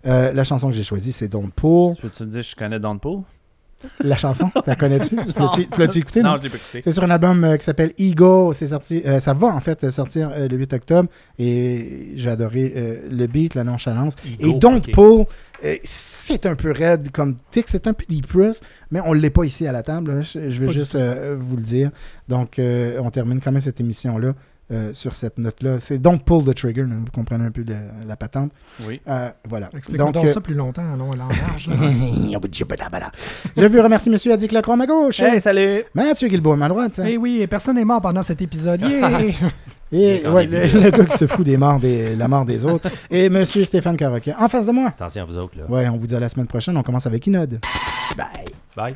[0.07, 1.95] Euh, la chanson que j'ai choisie, c'est Don't Pull.
[1.97, 3.23] Peux-tu me dire que je connais Don Pool?
[4.03, 5.15] La chanson, la connais-tu?
[5.37, 6.21] L'as-tu l'as-tu écouté?
[6.23, 6.81] Non, je l'ai pas écouté.
[6.83, 8.53] C'est sur un album euh, qui s'appelle Ego.
[8.53, 11.09] C'est sorti, euh, ça va en fait euh, sortir euh, le 8 octobre.
[11.39, 14.15] Et j'ai adoré euh, le beat, la nonchalance.
[14.41, 14.91] Ego, et Don't ok.
[14.93, 15.25] Pull,
[15.65, 18.61] euh, c'est un peu raide comme tic, c'est un peu deep press,
[18.91, 20.11] mais on ne l'est pas ici à la table.
[20.11, 20.23] hein.
[20.23, 21.91] Je, je veux Pas juste euh, vous le dire.
[22.29, 24.35] Donc, euh, on termine quand même cette émission-là.
[24.71, 25.81] Euh, sur cette note-là.
[25.81, 27.77] C'est Don't Pull the Trigger, là, vous comprenez un peu la,
[28.07, 28.53] la patente.
[28.87, 29.01] Oui.
[29.09, 29.71] Euh, voilà.
[29.77, 31.69] Explique-moi donc euh, ça plus longtemps, non, en large.
[33.57, 34.33] Je veux remercier M.
[34.33, 35.21] Adik Lacroix à ma gauche.
[35.21, 35.85] Hey, salut!
[35.95, 37.01] Mathieu Guilbault à ma droite.
[37.05, 38.81] Eh oui, et personne n'est mort pendant cet épisode.
[38.83, 39.21] Yeah!
[39.91, 42.65] Et ouais, il le, le gars qui se fout des morts des, la mort des
[42.65, 42.91] autres.
[43.11, 44.89] Et Monsieur Stéphane Carroquet en face de moi.
[44.89, 45.65] Attention à vous autres, là.
[45.67, 46.77] Ouais, on vous dit à la semaine prochaine.
[46.77, 47.59] On commence avec Inode.
[48.17, 48.27] Bye.
[48.77, 48.95] Bye.